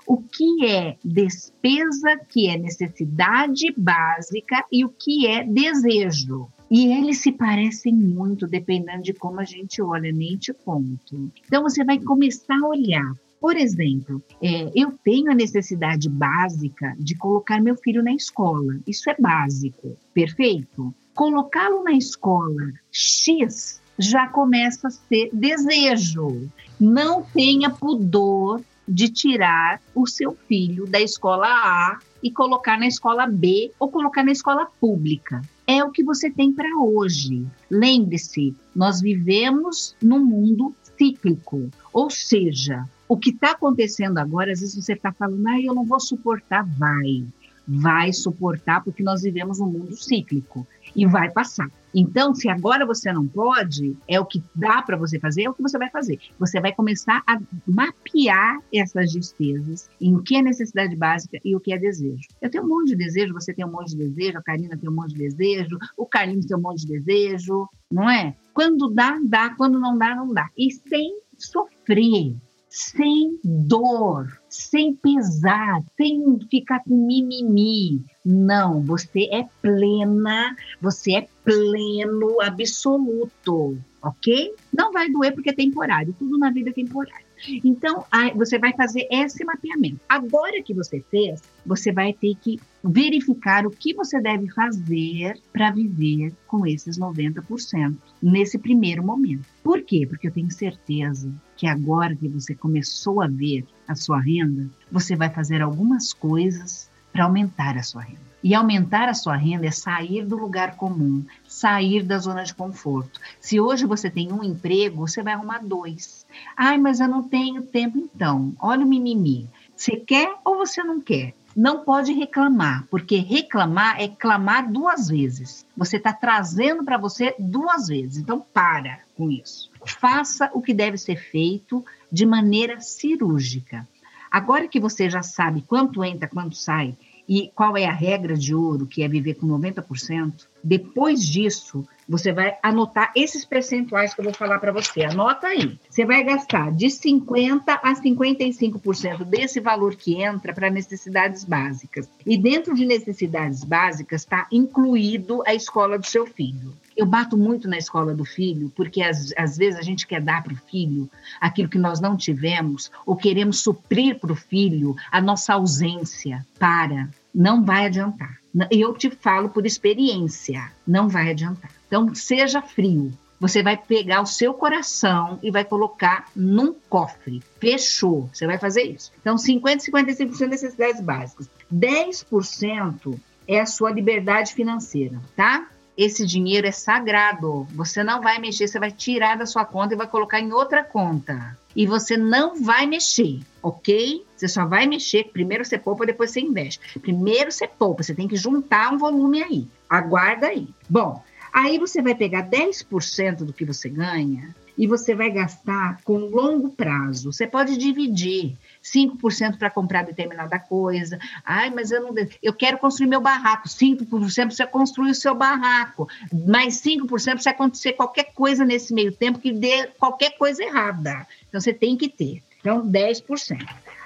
[0.05, 6.47] O que é despesa, que é necessidade básica e o que é desejo.
[6.70, 11.32] E eles se parecem muito, dependendo de como a gente olha, nem te conto.
[11.45, 13.14] Então você vai começar a olhar.
[13.39, 18.80] Por exemplo, é, eu tenho a necessidade básica de colocar meu filho na escola.
[18.88, 20.93] Isso é básico, perfeito?
[21.14, 26.49] Colocá-lo na escola X já começa a ser desejo.
[26.80, 33.26] Não tenha pudor de tirar o seu filho da escola A e colocar na escola
[33.28, 35.41] B ou colocar na escola pública.
[35.66, 37.45] É o que você tem para hoje.
[37.70, 44.76] Lembre-se, nós vivemos num mundo cíclico, ou seja, o que está acontecendo agora, às vezes
[44.76, 47.26] você está falando, ah, eu não vou suportar, vai.
[47.68, 51.70] vai suportar, porque nós vivemos um mundo cíclico e vai passar.
[51.96, 55.54] Então, se agora você não pode, é o que dá para você fazer, é o
[55.54, 56.20] que você vai fazer.
[56.39, 61.60] Você vai começar a mapear essas despesas, em o que é necessidade básica e o
[61.60, 62.28] que é desejo.
[62.41, 64.89] Eu tenho um monte de desejo, você tem um monte de desejo, a Karina tem
[64.89, 68.36] um monte de desejo, o Carlinhos tem um monte de desejo, não é?
[68.54, 70.50] Quando dá, dá, quando não dá, não dá.
[70.58, 72.36] E sem sofrer
[72.74, 78.04] sem dor, sem pesar, sem ficar com mimimi.
[78.26, 84.54] Não, você é plena, você é pleno absoluto, ok?
[84.72, 87.26] Não vai doer porque é temporário, tudo na vida é temporário.
[87.64, 90.00] Então, você vai fazer esse mapeamento.
[90.08, 95.72] Agora que você fez, você vai ter que verificar o que você deve fazer para
[95.72, 99.46] viver com esses 90% nesse primeiro momento.
[99.64, 100.06] Por quê?
[100.08, 105.16] Porque eu tenho certeza que agora que você começou a ver a sua renda, você
[105.16, 108.34] vai fazer algumas coisas para aumentar a sua renda.
[108.44, 113.18] E aumentar a sua renda é sair do lugar comum, sair da zona de conforto.
[113.39, 116.23] Se hoje você tem um emprego, você vai arrumar dois.
[116.56, 118.54] Ai, mas eu não tenho tempo então.
[118.60, 119.50] Olha o mimimi.
[119.76, 121.34] Você quer ou você não quer?
[121.56, 125.66] Não pode reclamar, porque reclamar é clamar duas vezes.
[125.78, 128.18] Você está trazendo para você duas vezes.
[128.18, 129.70] Então, para com isso.
[129.86, 133.88] Faça o que deve ser feito de maneira cirúrgica.
[134.32, 136.98] Agora que você já sabe quanto entra, quanto sai
[137.30, 142.32] e qual é a regra de ouro, que é viver com 90%, depois disso, você
[142.32, 145.04] vai anotar esses percentuais que eu vou falar para você.
[145.04, 145.78] Anota aí.
[145.89, 152.10] Você vai gastar de 50% a 55% desse valor que entra para necessidades básicas.
[152.26, 156.74] E dentro de necessidades básicas está incluído a escola do seu filho.
[156.95, 160.43] Eu bato muito na escola do filho, porque às, às vezes a gente quer dar
[160.43, 161.10] para o filho
[161.41, 166.45] aquilo que nós não tivemos, ou queremos suprir para o filho a nossa ausência.
[166.60, 168.38] Para, não vai adiantar.
[168.70, 171.72] Eu te falo por experiência, não vai adiantar.
[171.94, 173.12] Então, seja frio.
[173.39, 177.44] Você vai pegar o seu coração e vai colocar num cofre.
[177.60, 178.28] Fechou.
[178.34, 179.12] Você vai fazer isso.
[179.22, 181.48] Então, 50, 55% necessidades básicas.
[181.72, 185.68] 10% é a sua liberdade financeira, tá?
[185.98, 187.68] esse dinheiro é sagrado.
[187.76, 190.84] Você não vai mexer, você vai tirar da sua conta e vai colocar em outra
[190.84, 191.58] conta.
[191.76, 194.26] E você não vai mexer, ok?
[194.36, 195.26] Você só vai mexer.
[195.32, 197.00] Primeiro você poupa, depois você investe.
[197.00, 199.68] Primeiro você poupa, você tem que juntar um volume aí.
[199.89, 200.68] Aguarda aí.
[200.89, 201.24] Bom,
[201.54, 206.70] aí você vai pegar 10% do que você ganha e você vai gastar com longo
[206.70, 207.32] prazo.
[207.32, 211.20] Você pode dividir 5% para comprar determinada coisa.
[211.45, 213.68] Ai, mas eu não eu quero construir meu barraco.
[213.68, 216.08] 5% para você construir o seu barraco.
[216.47, 221.28] Mais 5% para você acontecer qualquer coisa nesse meio tempo que dê qualquer coisa errada.
[221.47, 222.41] Então você tem que ter.
[222.60, 223.58] Então 10%.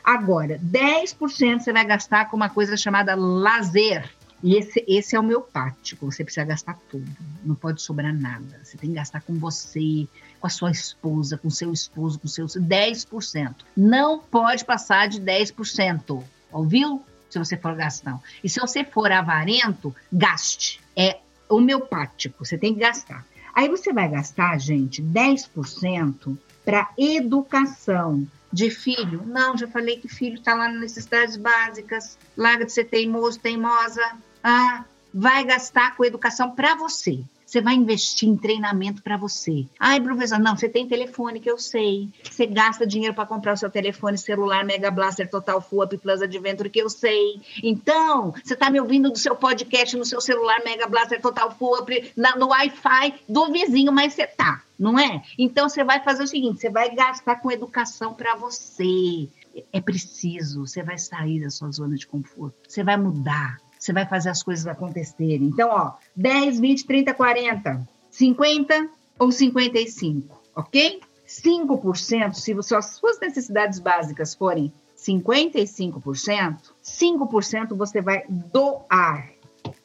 [0.03, 4.09] Agora, 10% você vai gastar com uma coisa chamada lazer.
[4.43, 6.11] E esse, esse é o meu pático.
[6.11, 7.07] Você precisa gastar tudo.
[7.43, 8.59] Não pode sobrar nada.
[8.63, 10.07] Você tem que gastar com você,
[10.39, 13.55] com a sua esposa, com seu esposo, com seus 10%.
[13.75, 16.23] Não pode passar de 10%.
[16.51, 17.03] Ouviu?
[17.29, 18.21] Se você for gastão.
[18.43, 20.79] E se você for avarento, gaste.
[20.95, 21.19] É
[21.49, 22.45] homeopático.
[22.45, 23.25] Você tem que gastar.
[23.53, 29.23] Aí você vai gastar, gente, 10% para educação de filho.
[29.25, 32.17] Não, já falei que filho está lá nas necessidades básicas.
[32.35, 34.01] Larga de ser teimoso, teimosa.
[34.49, 37.21] Ah, vai gastar com educação para você.
[37.45, 39.67] Você vai investir em treinamento para você.
[39.77, 42.09] Ai, professor, não, você tem telefone que eu sei.
[42.23, 46.21] Você gasta dinheiro para comprar o seu telefone celular Mega Blaster Total Full Up Plus
[46.21, 47.41] Adventure que eu sei.
[47.61, 51.81] Então, você está me ouvindo do seu podcast no seu celular Mega Blaster Total Full
[51.81, 55.23] Up na, no Wi-Fi do vizinho, mas você tá, não é?
[55.37, 59.27] Então, você vai fazer o seguinte: você vai gastar com educação para você.
[59.73, 63.57] É preciso, você vai sair da sua zona de conforto, você vai mudar,
[63.87, 65.47] você vai fazer as coisas acontecerem.
[65.47, 70.99] Então, ó, 10, 20, 30, 40, 50 ou 55, ok?
[71.25, 79.31] 5%, se você, as suas necessidades básicas forem 55%, 5% você vai doar.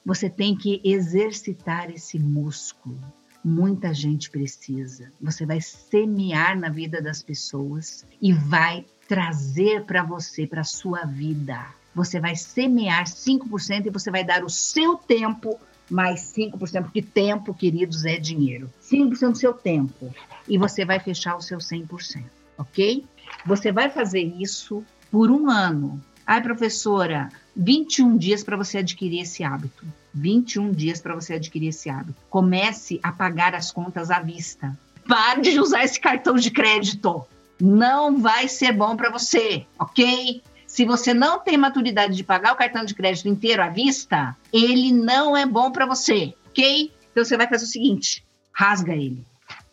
[0.05, 2.99] Você tem que exercitar esse músculo.
[3.45, 5.13] Muita gente precisa.
[5.21, 11.82] Você vai semear na vida das pessoas e vai trazer para você, para sua vida
[11.95, 15.59] você vai semear 5% e você vai dar o seu tempo
[15.91, 18.71] mais 5%, porque tempo, queridos, é dinheiro.
[18.83, 20.15] 5% do seu tempo.
[20.49, 22.25] E você vai fechar o seu 100%,
[22.57, 23.05] ok?
[23.45, 26.03] Você vai fazer isso por um ano.
[26.27, 29.85] Ai, professora, 21 dias para você adquirir esse hábito.
[30.15, 32.21] 21 dias para você adquirir esse hábito.
[32.31, 34.77] Comece a pagar as contas à vista.
[35.07, 37.27] Pare de usar esse cartão de crédito.
[37.61, 40.43] Não vai ser bom para você, ok?
[40.73, 44.91] Se você não tem maturidade de pagar o cartão de crédito inteiro à vista, ele
[44.91, 46.91] não é bom para você, ok?
[47.11, 49.23] Então você vai fazer o seguinte: rasga ele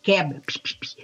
[0.02, 0.42] quebra.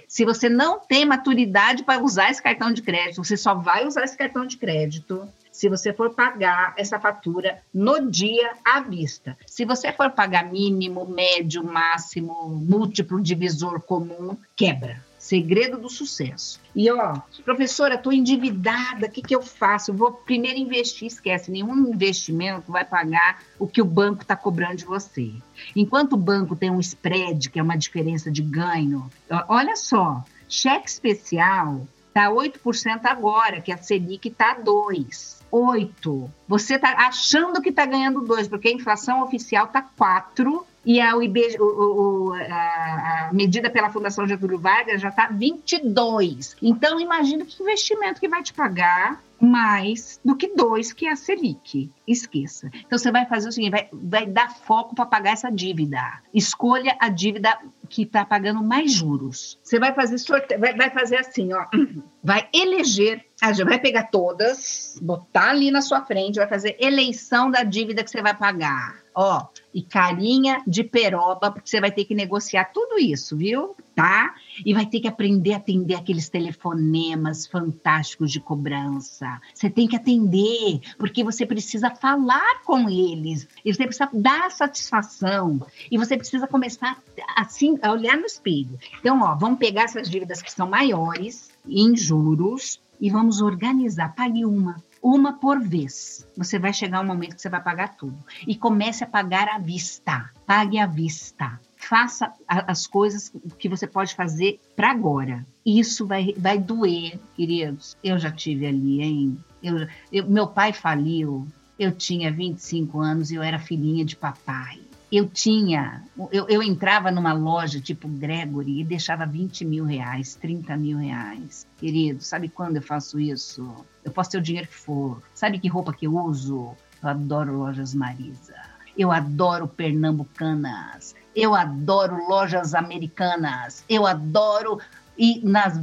[0.06, 4.04] Se você não tem maturidade para usar esse cartão de crédito, você só vai usar
[4.04, 9.34] esse cartão de crédito se você for pagar essa fatura no dia à vista.
[9.46, 15.02] Se você for pagar mínimo, médio, máximo, múltiplo divisor comum, quebra.
[15.26, 16.60] Segredo do sucesso.
[16.72, 19.90] E ó, professora, estou endividada, o que, que eu faço?
[19.90, 24.76] Eu vou primeiro investir, esquece, nenhum investimento vai pagar o que o banco está cobrando
[24.76, 25.32] de você.
[25.74, 29.10] Enquanto o banco tem um spread, que é uma diferença de ganho,
[29.48, 35.36] olha só, cheque especial está 8% agora, que a Selic está 2%.
[35.50, 36.30] 8.
[36.48, 41.16] Você está achando que está ganhando 2, porque a inflação oficial está 4 e a,
[41.16, 46.56] o, o, a, medida pela Fundação Getúlio Vargas já está 22.
[46.62, 51.16] Então, imagina que investimento que vai te pagar mais do que dois, que é a
[51.16, 51.90] Selic.
[52.06, 52.70] Esqueça.
[52.86, 56.00] Então, você vai fazer o seguinte: vai, vai dar foco para pagar essa dívida.
[56.32, 57.58] Escolha a dívida
[57.88, 59.58] que está pagando mais juros.
[59.64, 61.66] Você vai fazer sorteio, vai, vai fazer assim, ó.
[62.26, 63.24] Vai eleger,
[63.64, 68.20] vai pegar todas, botar ali na sua frente, vai fazer eleição da dívida que você
[68.20, 73.34] vai pagar ó, e carinha de peroba, porque você vai ter que negociar tudo isso,
[73.34, 73.74] viu?
[73.94, 74.34] Tá?
[74.64, 79.40] E vai ter que aprender a atender aqueles telefonemas fantásticos de cobrança.
[79.54, 85.66] Você tem que atender, porque você precisa falar com eles, e você precisa dar satisfação,
[85.90, 87.02] e você precisa começar
[87.34, 88.78] assim a olhar no espelho.
[89.00, 94.14] Então, ó, vamos pegar essas dívidas que são maiores em juros e vamos organizar.
[94.14, 94.76] Pague uma,
[95.06, 96.26] uma por vez.
[96.36, 98.18] Você vai chegar um momento que você vai pagar tudo.
[98.44, 100.30] E comece a pagar à vista.
[100.44, 101.60] Pague à vista.
[101.76, 105.46] Faça as coisas que você pode fazer para agora.
[105.64, 107.96] Isso vai, vai doer, queridos.
[108.02, 109.38] Eu já tive ali, hein?
[109.62, 111.46] Eu, eu, meu pai faliu.
[111.78, 116.02] Eu tinha 25 anos e eu era filhinha de papai eu tinha,
[116.32, 121.66] eu, eu, entrava numa loja tipo Gregory e deixava 20 mil reais, 30 mil reais.
[121.78, 123.72] Querido, sabe quando eu faço isso?
[124.04, 125.22] Eu posso ter o dinheiro que for.
[125.32, 126.74] Sabe que roupa que eu uso?
[127.02, 128.54] Eu adoro lojas Marisa.
[128.98, 131.14] Eu adoro pernambucanas.
[131.34, 133.84] Eu adoro lojas americanas.
[133.88, 134.80] Eu adoro
[135.16, 135.78] ir nas,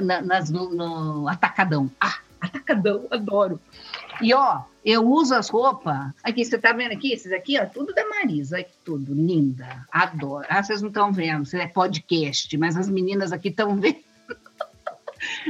[0.00, 1.90] na, nas no, no atacadão.
[2.00, 3.60] Ah, atacadão, adoro.
[4.20, 6.12] E ó, eu uso as roupas.
[6.22, 7.12] Aqui, você tá vendo aqui?
[7.12, 8.62] Esses aqui, ó, tudo da Marisa.
[8.62, 9.86] Que tudo, linda.
[9.90, 10.46] Adoro.
[10.48, 14.02] Ah, vocês não estão vendo, você é podcast, mas as meninas aqui estão vendo.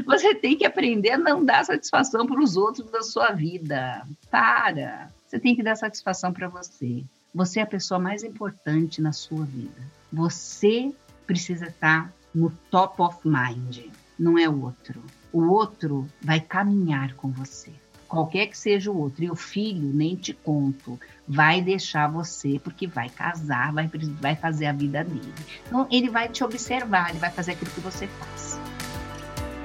[0.04, 4.06] Você tem que aprender a não dar satisfação para os outros da sua vida.
[4.30, 5.10] Para.
[5.26, 7.04] Você tem que dar satisfação para você.
[7.34, 9.80] Você é a pessoa mais importante na sua vida.
[10.12, 10.94] Você
[11.26, 13.86] precisa estar no top of mind,
[14.18, 15.02] não é o outro.
[15.32, 17.72] O outro vai caminhar com você
[18.12, 19.24] qualquer que seja o outro.
[19.24, 23.90] E o filho, nem te conto, vai deixar você porque vai casar, vai,
[24.20, 25.32] vai fazer a vida dele.
[25.66, 28.60] Então, ele vai te observar, ele vai fazer aquilo que você faz.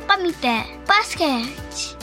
[0.08, 1.98] Pamité, basquete.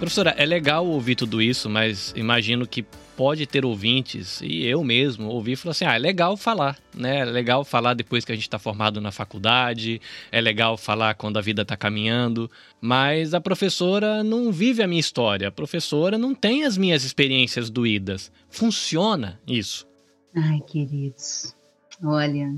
[0.00, 2.84] Professora, é legal ouvir tudo isso, mas imagino que
[3.16, 7.20] pode ter ouvintes, e eu mesmo ouvi e falou assim: ah, é legal falar, né?
[7.20, 10.00] É legal falar depois que a gente está formado na faculdade,
[10.30, 12.50] é legal falar quando a vida está caminhando,
[12.80, 17.70] mas a professora não vive a minha história, a professora não tem as minhas experiências
[17.70, 18.30] doídas.
[18.48, 19.86] Funciona isso?
[20.34, 21.54] Ai, queridos,
[22.02, 22.54] olha,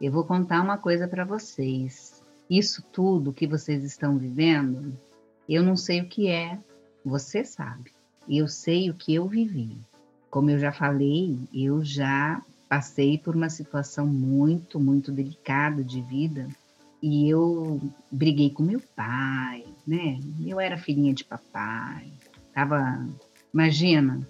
[0.00, 2.22] eu vou contar uma coisa para vocês.
[2.48, 4.96] Isso tudo que vocês estão vivendo,
[5.48, 6.58] eu não sei o que é,
[7.04, 7.97] você sabe.
[8.28, 9.76] Eu sei o que eu vivi.
[10.30, 16.48] Como eu já falei, eu já passei por uma situação muito, muito delicada de vida
[17.02, 20.20] e eu briguei com meu pai, né?
[20.44, 22.12] Eu era filhinha de papai,
[22.52, 23.08] tava,
[23.54, 24.26] imagina.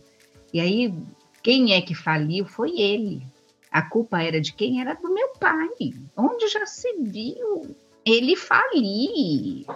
[0.52, 0.94] E aí,
[1.42, 3.22] quem é que faliu foi ele.
[3.70, 4.80] A culpa era de quem?
[4.80, 5.68] Era do meu pai.
[6.16, 7.74] Onde já se viu
[8.04, 9.66] ele falir?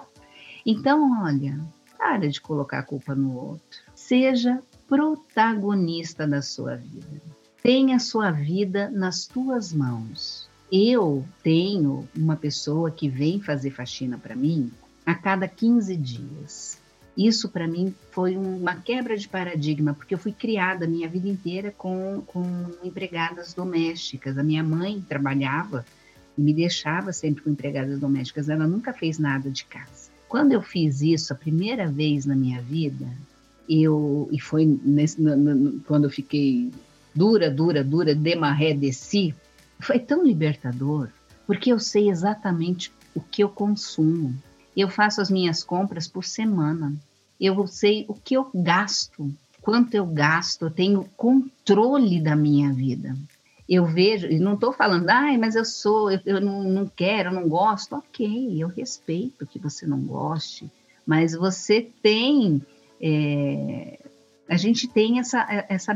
[0.64, 1.60] Então, olha,
[1.98, 3.80] para de colocar a culpa no outro.
[4.06, 7.22] Seja protagonista da sua vida.
[7.62, 10.50] Tenha a sua vida nas tuas mãos.
[10.70, 14.72] Eu tenho uma pessoa que vem fazer faxina para mim
[15.06, 16.82] a cada 15 dias.
[17.16, 21.28] Isso para mim foi uma quebra de paradigma, porque eu fui criada a minha vida
[21.28, 22.42] inteira com, com
[22.82, 24.36] empregadas domésticas.
[24.36, 25.86] A minha mãe trabalhava
[26.36, 30.10] e me deixava sempre com empregadas domésticas, ela nunca fez nada de casa.
[30.28, 33.06] Quando eu fiz isso a primeira vez na minha vida,
[33.68, 36.70] eu e foi nesse, no, no, quando eu fiquei
[37.14, 39.34] dura, dura, dura, de maré, desci,
[39.80, 41.08] foi tão libertador,
[41.46, 44.34] porque eu sei exatamente o que eu consumo.
[44.76, 46.94] Eu faço as minhas compras por semana.
[47.38, 53.14] eu sei o que eu gasto, quanto eu gasto, eu tenho controle da minha vida.
[53.68, 57.30] Eu vejo, e não estou falando, ai, mas eu sou, eu, eu não, não quero,
[57.30, 57.94] eu não gosto.
[57.94, 60.70] Ok, eu respeito que você não goste,
[61.06, 62.62] mas você tem
[63.02, 63.98] é,
[64.48, 65.92] a gente tem essa, essa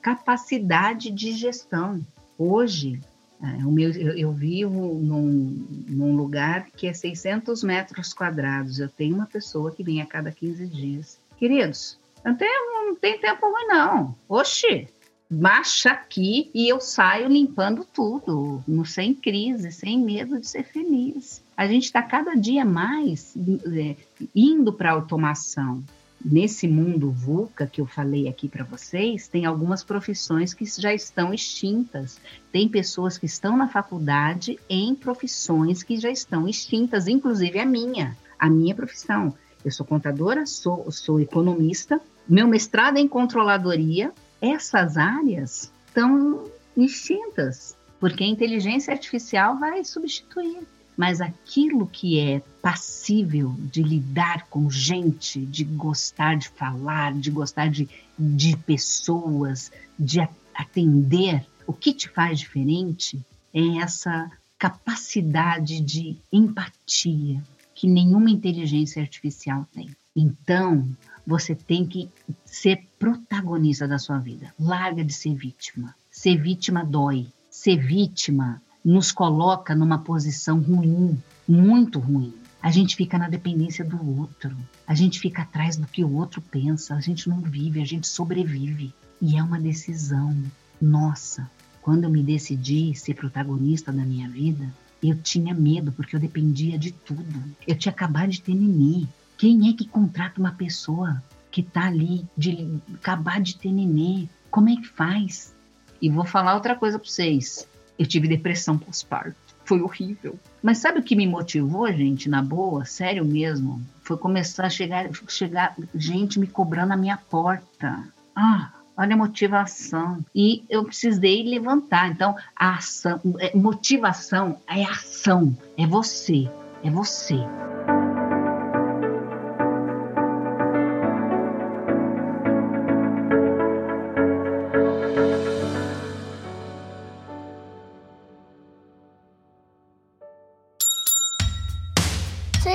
[0.00, 2.00] capacidade de gestão.
[2.36, 3.00] Hoje,
[3.40, 8.80] é, o meu, eu, eu vivo num, num, lugar que é 600 metros quadrados.
[8.80, 11.18] Eu tenho uma pessoa que vem a cada 15 dias.
[11.36, 14.16] Queridos, não tem, não tem tempo ruim, não.
[14.28, 14.88] Oxi,
[15.30, 21.44] baixa aqui e eu saio limpando tudo, sem crise, sem medo de ser feliz.
[21.56, 23.94] A gente está cada dia mais é,
[24.34, 25.84] indo para a automação
[26.24, 31.32] nesse mundo VUCA que eu falei aqui para vocês, tem algumas profissões que já estão
[31.32, 32.20] extintas.
[32.52, 38.16] Tem pessoas que estão na faculdade em profissões que já estão extintas, inclusive a minha,
[38.38, 39.34] a minha profissão.
[39.64, 44.12] Eu sou contadora, sou, sou economista, meu mestrado é em controladoria.
[44.40, 46.44] Essas áreas estão
[46.76, 50.66] extintas, porque a inteligência artificial vai substituir
[50.98, 57.70] mas aquilo que é passível de lidar com gente, de gostar de falar, de gostar
[57.70, 57.88] de,
[58.18, 60.18] de pessoas, de
[60.52, 63.24] atender, o que te faz diferente
[63.54, 64.28] é essa
[64.58, 67.44] capacidade de empatia
[67.76, 69.88] que nenhuma inteligência artificial tem.
[70.16, 70.84] Então,
[71.24, 72.08] você tem que
[72.44, 74.52] ser protagonista da sua vida.
[74.58, 75.94] Larga de ser vítima.
[76.10, 77.28] Ser vítima dói.
[77.48, 82.32] Ser vítima nos coloca numa posição ruim, muito ruim.
[82.62, 86.40] A gente fica na dependência do outro, a gente fica atrás do que o outro
[86.40, 88.94] pensa, a gente não vive, a gente sobrevive.
[89.20, 90.34] E é uma decisão
[90.80, 91.50] nossa.
[91.82, 94.66] Quando eu me decidi ser protagonista da minha vida,
[95.02, 97.44] eu tinha medo porque eu dependia de tudo.
[97.66, 99.06] Eu tinha acabado de ter nenê.
[99.36, 104.26] Quem é que contrata uma pessoa que está ali de acabar de ter nenê?
[104.50, 105.54] Como é que faz?
[106.00, 107.68] E vou falar outra coisa para vocês.
[107.98, 109.36] Eu tive depressão pós-parto.
[109.64, 110.38] Foi horrível.
[110.62, 113.82] Mas sabe o que me motivou, gente, na boa, sério mesmo?
[114.02, 118.02] Foi começar a chegar, chegar gente me cobrando a minha porta.
[118.34, 120.24] Ah, olha a motivação.
[120.34, 122.08] E eu precisei levantar.
[122.10, 126.48] Então, a ação, é, motivação é ação, é você,
[126.82, 127.38] é você.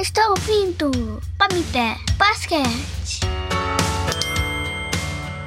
[0.04, 0.92] Está ouvindo
[1.38, 3.22] Pamité Basquete.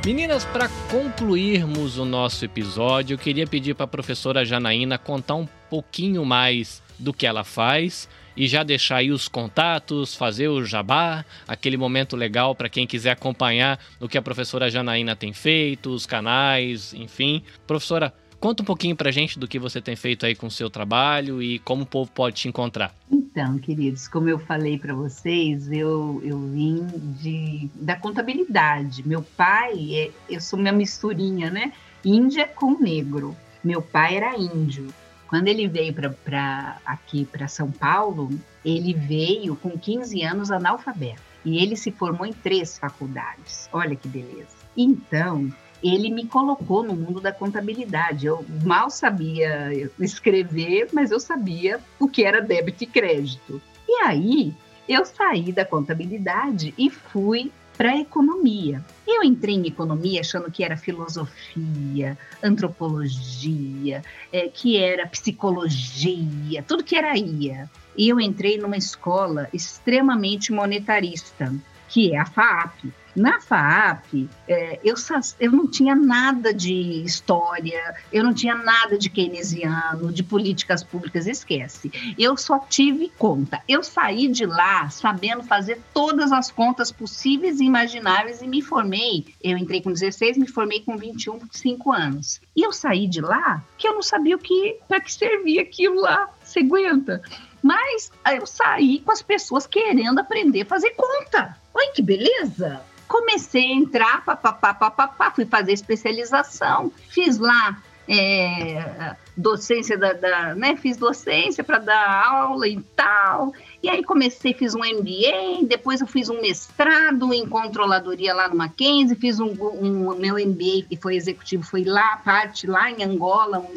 [0.03, 5.47] Meninas, para concluirmos o nosso episódio, eu queria pedir para a professora Janaína contar um
[5.69, 11.23] pouquinho mais do que ela faz e já deixar aí os contatos, fazer o jabá,
[11.47, 16.07] aquele momento legal para quem quiser acompanhar o que a professora Janaína tem feito, os
[16.07, 17.43] canais, enfim.
[17.67, 20.68] Professora, Conta um pouquinho pra gente do que você tem feito aí com o seu
[20.68, 22.95] trabalho e como o povo pode te encontrar.
[23.11, 26.87] Então, queridos, como eu falei para vocês, eu, eu vim
[27.20, 29.07] de, da contabilidade.
[29.07, 31.72] Meu pai, é, eu sou minha misturinha, né?
[32.05, 33.37] Índia com negro.
[33.64, 34.89] Meu pai era índio.
[35.28, 38.30] Quando ele veio para aqui para São Paulo,
[38.64, 41.22] ele veio com 15 anos analfabeto.
[41.45, 43.68] E ele se formou em três faculdades.
[43.72, 44.57] Olha que beleza.
[44.76, 45.53] Então,
[45.83, 48.27] ele me colocou no mundo da contabilidade.
[48.27, 49.70] Eu mal sabia
[50.01, 53.61] escrever, mas eu sabia o que era débito e crédito.
[53.89, 54.55] E aí
[54.89, 58.83] eu saí da contabilidade e fui para economia.
[59.07, 64.03] Eu entrei em economia achando que era filosofia, antropologia,
[64.33, 67.68] é, que era psicologia, tudo que era IA.
[67.97, 71.53] E eu entrei numa escola extremamente monetarista,
[71.89, 72.92] que é a FAAP.
[73.17, 74.95] Na FAAP, é, eu,
[75.41, 81.26] eu não tinha nada de história, eu não tinha nada de keynesiano, de políticas públicas,
[81.26, 81.91] esquece.
[82.18, 83.63] Eu só tive conta.
[83.67, 89.25] Eu saí de lá sabendo fazer todas as contas possíveis e imagináveis e me formei.
[89.42, 92.38] Eu entrei com 16, me formei com 21, 5 anos.
[92.54, 96.03] E eu saí de lá que eu não sabia o que para que servia aquilo
[96.03, 96.29] lá.
[96.45, 97.22] Você aguenta?
[97.62, 101.57] Mas eu saí com as pessoas querendo aprender a fazer conta.
[101.74, 102.80] Olha que beleza!
[103.08, 110.76] Comecei a entrar, papapá, papapá, fui fazer especialização, fiz lá é, docência da, da, né,
[110.76, 113.53] fiz docência para dar aula e tal,
[113.87, 118.57] E aí comecei, fiz um MBA, depois eu fiz um mestrado em controladoria lá no
[118.57, 123.61] Mackenzie, fiz um, um meu MBA que foi executivo, foi lá, parte lá em Angola,
[123.61, 123.72] um,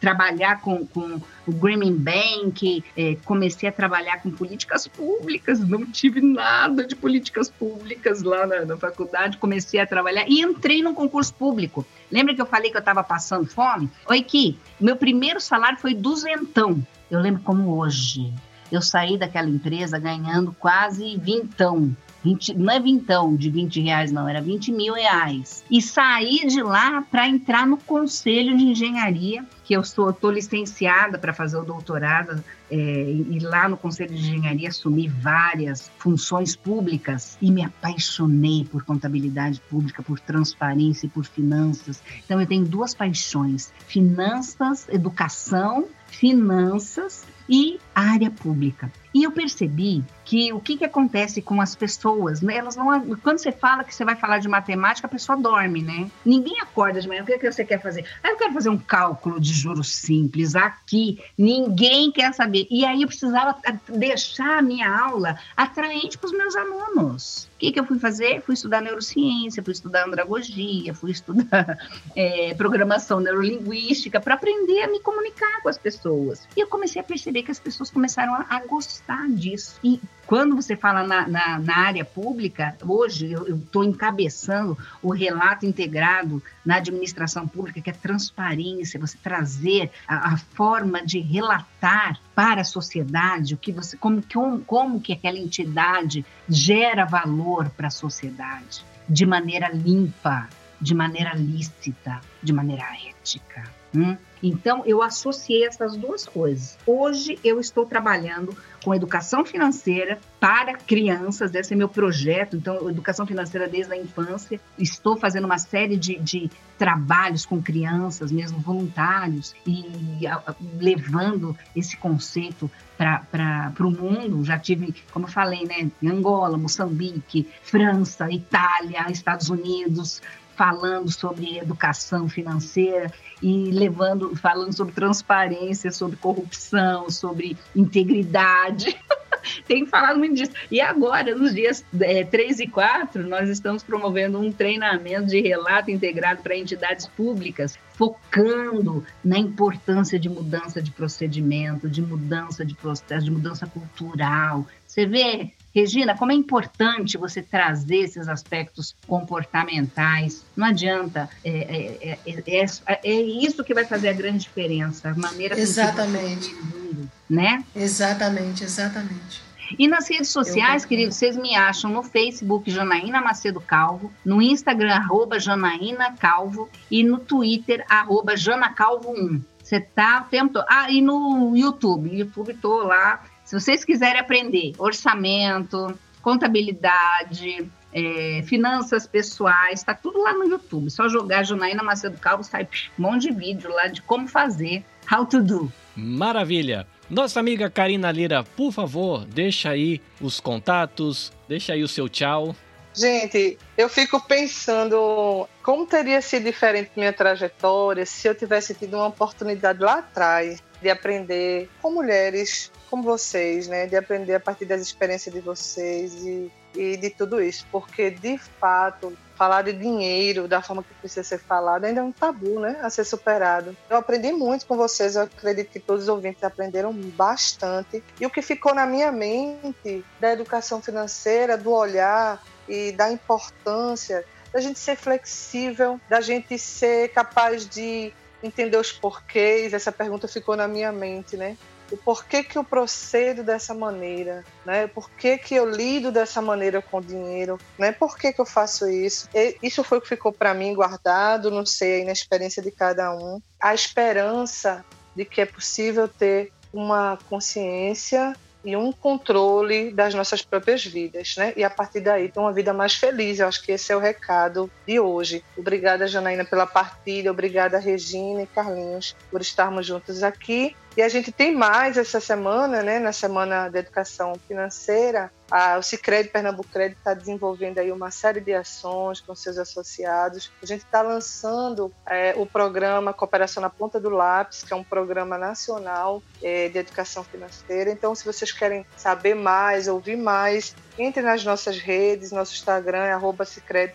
[0.00, 6.20] trabalhar com, com o Grameen Bank, é, comecei a trabalhar com políticas públicas, não tive
[6.20, 11.32] nada de políticas públicas lá na, na faculdade, comecei a trabalhar e entrei no concurso
[11.32, 11.86] público.
[12.10, 13.88] Lembra que eu falei que eu estava passando fome?
[14.08, 16.84] Oi, Ki, meu primeiro salário foi duzentão.
[17.08, 18.32] Eu lembro como hoje.
[18.74, 21.96] Eu saí daquela empresa ganhando quase vintão.
[22.24, 25.62] 20, não é vintão de 20 reais, não, era 20 mil reais.
[25.70, 31.32] E saí de lá para entrar no Conselho de Engenharia, que eu estou licenciada para
[31.32, 37.50] fazer o doutorado, é, e lá no Conselho de Engenharia assumi várias funções públicas e
[37.50, 42.02] me apaixonei por contabilidade pública, por transparência e por finanças.
[42.24, 48.90] Então eu tenho duas paixões: finanças, educação, finanças e área pública.
[49.14, 52.56] E eu percebi que o que, que acontece com as pessoas, né?
[52.56, 53.16] Elas não.
[53.16, 56.10] Quando você fala que você vai falar de matemática, a pessoa dorme, né?
[56.24, 57.22] Ninguém acorda de manhã.
[57.22, 58.04] O que, que você quer fazer?
[58.22, 61.18] Ah, eu quero fazer um cálculo de juros simples aqui.
[61.36, 62.66] Ninguém quer saber.
[62.70, 63.56] E aí eu precisava
[63.88, 67.48] deixar a minha aula atraente para os meus alunos.
[67.54, 68.42] O que, que eu fui fazer?
[68.42, 71.78] Fui estudar neurociência, fui estudar andragogia, fui estudar
[72.16, 76.48] é, programação neurolinguística para aprender a me comunicar com as pessoas.
[76.56, 79.78] E eu comecei a perceber que as pessoas começaram a, a gostar disso.
[79.84, 85.64] E quando você fala na, na, na área pública, hoje eu estou encabeçando o relato
[85.64, 92.62] integrado na administração pública, que é transparência, você trazer a, a forma de relatar para
[92.62, 97.90] a sociedade o que você, como, como, como que aquela entidade gera valor para a
[97.90, 100.48] sociedade, de maneira limpa,
[100.80, 103.64] de maneira lícita, de maneira ética.
[103.94, 104.16] Hum?
[104.42, 106.76] Então, eu associei essas duas coisas.
[106.86, 108.54] Hoje, eu estou trabalhando
[108.84, 114.60] com educação financeira para crianças, esse é meu projeto, então, educação financeira desde a infância.
[114.78, 121.56] Estou fazendo uma série de, de trabalhos com crianças, mesmo voluntários, e a, a, levando
[121.74, 124.44] esse conceito para o mundo.
[124.44, 130.20] Já tive, como eu falei, né, Angola, Moçambique, França, Itália, Estados Unidos,
[130.56, 133.12] falando sobre educação financeira
[133.42, 138.96] e levando, falando sobre transparência, sobre corrupção, sobre integridade.
[139.66, 140.52] Tem falado muito disso.
[140.70, 145.90] E agora, nos dias é, 3 e 4, nós estamos promovendo um treinamento de relato
[145.90, 153.26] integrado para entidades públicas, focando na importância de mudança de procedimento, de mudança de processo,
[153.26, 154.66] de mudança cultural.
[154.86, 160.44] Você vê Regina, como é importante você trazer esses aspectos comportamentais.
[160.56, 165.58] Não adianta, é, é, é, é, isso que vai fazer a grande diferença, a maneira
[165.58, 166.54] exatamente.
[166.54, 167.64] Mundo, né?
[167.74, 169.42] Exatamente, exatamente.
[169.78, 174.94] E nas redes sociais, queridos, vocês me acham no Facebook Janaína Macedo Calvo, no Instagram
[174.94, 179.42] arroba Janaína Calvo e no Twitter arroba Jana Calvo 1.
[179.62, 180.66] Você tá o tempo todo.
[180.68, 182.14] Ah, e no YouTube.
[182.14, 190.32] YouTube tô lá se vocês quiserem aprender orçamento, contabilidade, é, finanças pessoais, está tudo lá
[190.32, 190.90] no YouTube.
[190.90, 192.66] Só jogar Janaína Macedo Calvo, sai
[192.98, 195.72] um monte de vídeo lá de como fazer, how to do.
[195.94, 196.86] Maravilha!
[197.08, 202.56] Nossa amiga Karina Lira, por favor, deixa aí os contatos, deixa aí o seu tchau.
[202.94, 209.08] Gente, eu fico pensando como teria sido diferente minha trajetória se eu tivesse tido uma
[209.08, 213.88] oportunidade lá atrás de aprender com mulheres como vocês, né?
[213.88, 217.66] De aprender a partir das experiências de vocês e, e de tudo isso.
[217.72, 222.12] Porque, de fato, falar de dinheiro da forma que precisa ser falado ainda é um
[222.12, 222.78] tabu, né?
[222.82, 223.76] A ser superado.
[223.90, 228.00] Eu aprendi muito com vocês, eu acredito que todos os ouvintes aprenderam bastante.
[228.20, 234.24] E o que ficou na minha mente da educação financeira, do olhar e da importância
[234.52, 239.72] da gente ser flexível, da gente ser capaz de entender os porquês.
[239.72, 241.56] Essa pergunta ficou na minha mente, né?
[241.94, 244.88] O porquê que eu procedo dessa maneira, né?
[244.88, 247.92] Por que, que eu lido dessa maneira com o dinheiro, né?
[247.92, 249.28] Por que, que eu faço isso?
[249.32, 252.72] E isso foi o que ficou para mim guardado, não sei, aí na experiência de
[252.72, 253.40] cada um.
[253.60, 254.84] A esperança
[255.14, 258.34] de que é possível ter uma consciência
[258.64, 261.52] e um controle das nossas próprias vidas, né?
[261.56, 263.38] E a partir daí ter uma vida mais feliz.
[263.38, 265.44] Eu acho que esse é o recado de hoje.
[265.56, 267.30] Obrigada, Janaína, pela partilha.
[267.30, 270.74] Obrigada, Regina e Carlinhos, por estarmos juntos aqui.
[270.96, 275.82] E a gente tem mais essa semana, né, na Semana da Educação Financeira, a, o
[275.82, 280.52] Cicred Pernambucred está desenvolvendo aí uma série de ações com seus associados.
[280.62, 284.84] A gente está lançando é, o programa Cooperação na Ponta do Lápis, que é um
[284.84, 287.90] programa nacional é, de educação financeira.
[287.90, 293.12] Então, se vocês querem saber mais, ouvir mais, entre nas nossas redes, nosso Instagram é
[293.12, 293.44] arroba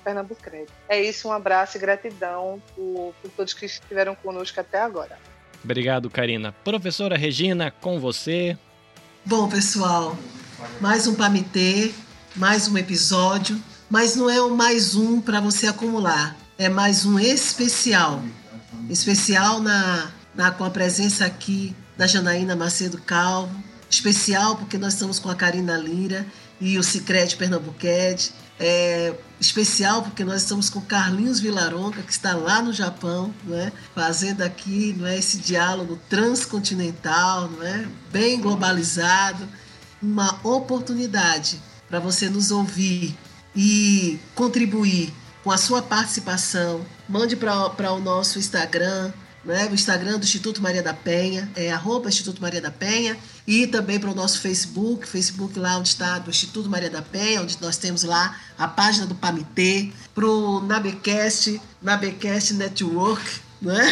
[0.04, 0.70] Pernambucred.
[0.90, 5.18] É isso, um abraço e gratidão por, por todos que estiveram conosco até agora.
[5.64, 6.52] Obrigado, Karina.
[6.64, 8.58] Professora Regina, com você.
[9.26, 10.18] Bom, pessoal,
[10.80, 11.92] mais um Pamitê,
[12.36, 17.20] mais um episódio, mas não é o mais um para você acumular, é mais um
[17.20, 18.24] especial.
[18.90, 23.54] Especial na, na, com a presença aqui da Janaína Macedo Calvo,
[23.90, 26.26] especial porque nós estamos com a Karina Lira
[26.62, 32.62] e o Cicred Pernambuquete, é, especial porque nós estamos com Carlinhos Vilaronca, que está lá
[32.62, 33.72] no Japão, não é?
[33.96, 35.18] fazendo aqui não é?
[35.18, 37.88] esse diálogo transcontinental, não é?
[38.12, 39.48] bem globalizado,
[40.02, 43.16] uma oportunidade para você nos ouvir
[43.56, 45.14] e contribuir
[45.44, 46.86] com a sua participação.
[47.08, 49.12] Mande para o nosso Instagram,
[49.44, 49.68] né?
[49.72, 53.18] o Instagram do Instituto Maria da Penha, é arroba Instituto Maria da Penha,
[53.50, 57.42] e também para o nosso Facebook, Facebook lá onde está do Instituto Maria da Penha,
[57.42, 63.92] onde nós temos lá a página do Pamitê, para o Nabecast, Nabecast Network, né?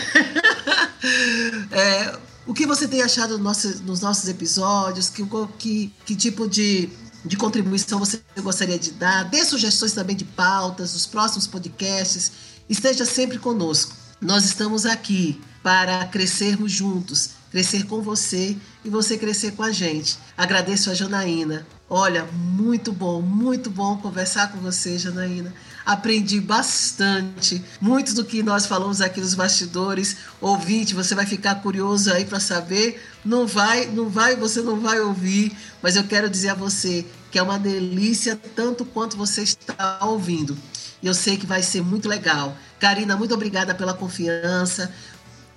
[1.72, 5.28] é, o que você tem achado nos nossos episódios, que,
[5.58, 6.88] que, que tipo de,
[7.26, 12.32] de contribuição você gostaria de dar, dê sugestões também de pautas, dos próximos podcasts,
[12.70, 13.96] esteja sempre conosco.
[14.22, 18.56] Nós estamos aqui para crescermos juntos, crescer com você
[18.88, 20.18] e você crescer com a gente.
[20.38, 21.68] Agradeço a Janaína.
[21.90, 25.54] Olha, muito bom, muito bom conversar com você, Janaína.
[25.86, 30.16] Aprendi bastante, muito do que nós falamos aqui nos bastidores.
[30.40, 33.04] Ouvinte, você vai ficar curioso aí para saber.
[33.26, 35.52] Não vai, não vai, você não vai ouvir,
[35.82, 40.58] mas eu quero dizer a você que é uma delícia tanto quanto você está ouvindo.
[41.04, 42.58] E eu sei que vai ser muito legal.
[42.80, 44.92] Karina, muito obrigada pela confiança.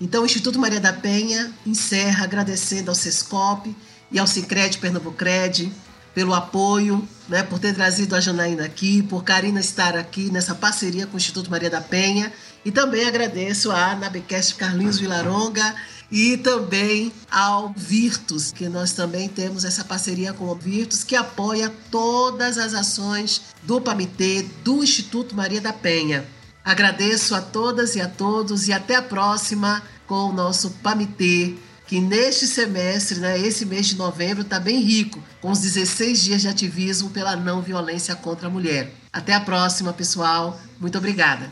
[0.00, 3.76] Então, o Instituto Maria da Penha encerra agradecendo ao Sescop
[4.10, 5.70] e ao Cicred Pernambucred
[6.14, 11.06] pelo apoio, né, por ter trazido a Janaína aqui, por Karina estar aqui nessa parceria
[11.06, 12.32] com o Instituto Maria da Penha.
[12.64, 15.74] E também agradeço a Nabecast Carlinhos Vilaronga
[16.10, 21.72] e também ao Virtus, que nós também temos essa parceria com o Virtus, que apoia
[21.90, 26.24] todas as ações do PAMITê, do Instituto Maria da Penha.
[26.64, 31.54] Agradeço a todas e a todos e até a próxima com o nosso PAMITê,
[31.86, 36.42] que neste semestre, né, esse mês de novembro, está bem rico, com os 16 dias
[36.42, 38.92] de ativismo pela não violência contra a mulher.
[39.12, 40.60] Até a próxima, pessoal.
[40.78, 41.50] Muito obrigada.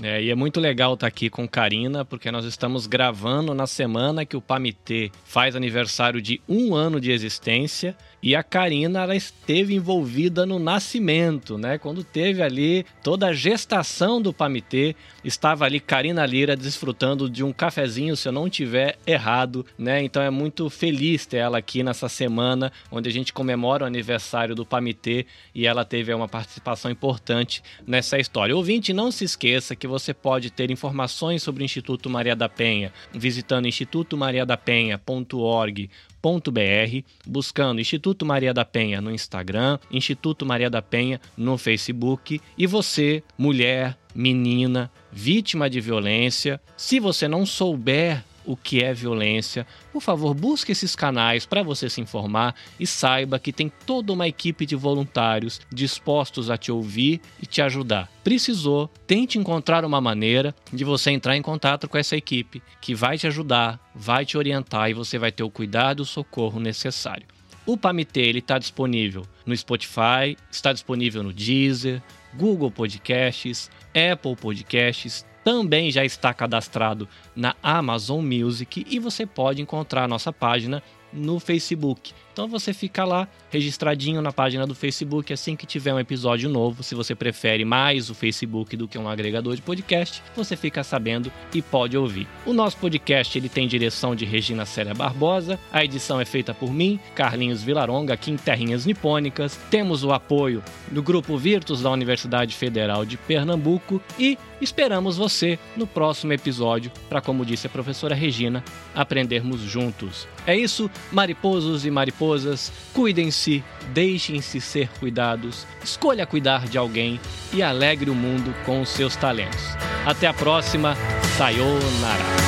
[0.00, 3.66] É, e é muito legal estar tá aqui com Karina, porque nós estamos gravando na
[3.66, 9.14] semana que o Pamitê faz aniversário de um ano de existência e a Karina ela
[9.14, 11.78] esteve envolvida no nascimento, né?
[11.78, 17.52] Quando teve ali toda a gestação do Pamitê, estava ali Karina Lira desfrutando de um
[17.52, 20.02] cafezinho, se eu não tiver errado, né?
[20.02, 24.52] Então é muito feliz ter ela aqui nessa semana onde a gente comemora o aniversário
[24.54, 28.56] do Pamitê e ela teve uma participação importante nessa história.
[28.56, 32.92] Ouvinte, não se esqueça que você pode ter informações sobre o Instituto Maria da Penha
[33.12, 35.90] visitando institutomariadapenha.org
[36.22, 42.40] br buscando Instituto Maria da Penha no Instagram, Instituto Maria da Penha no Facebook.
[42.56, 49.66] E você, mulher, menina, vítima de violência, se você não souber o que é violência,
[49.92, 54.26] por favor, busque esses canais para você se informar e saiba que tem toda uma
[54.26, 58.10] equipe de voluntários dispostos a te ouvir e te ajudar.
[58.24, 63.18] Precisou, tente encontrar uma maneira de você entrar em contato com essa equipe que vai
[63.18, 67.26] te ajudar, vai te orientar e você vai ter o cuidado e o socorro necessário.
[67.66, 72.02] O Pamitê está disponível no Spotify, está disponível no Deezer,
[72.34, 80.06] Google Podcasts, Apple Podcasts, também já está cadastrado na Amazon Music e você pode encontrar
[80.06, 82.12] nossa página no Facebook.
[82.38, 86.84] Então você fica lá registradinho na página do Facebook assim que tiver um episódio novo.
[86.84, 91.32] Se você prefere mais o Facebook do que um agregador de podcast, você fica sabendo
[91.52, 92.28] e pode ouvir.
[92.46, 96.72] O nosso podcast ele tem direção de Regina Célia Barbosa, a edição é feita por
[96.72, 99.58] mim, Carlinhos Vilaronga, aqui em Terrinhas Nipônicas.
[99.68, 100.62] Temos o apoio
[100.92, 107.20] do Grupo Virtus da Universidade Federal de Pernambuco e esperamos você no próximo episódio para,
[107.20, 108.62] como disse a professora Regina,
[108.94, 110.28] aprendermos juntos.
[110.46, 113.64] É isso, mariposos e mariposas esposas, cuidem-se,
[113.94, 117.18] deixem-se ser cuidados, escolha cuidar de alguém
[117.52, 119.62] e alegre o mundo com os seus talentos.
[120.04, 120.94] Até a próxima,
[121.36, 122.38] sayonara.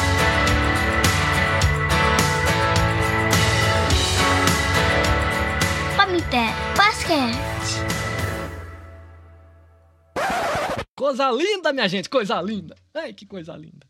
[6.76, 7.40] Basquete.
[10.94, 12.76] Coisa linda, minha gente, coisa linda.
[12.94, 13.89] Ai, que coisa linda.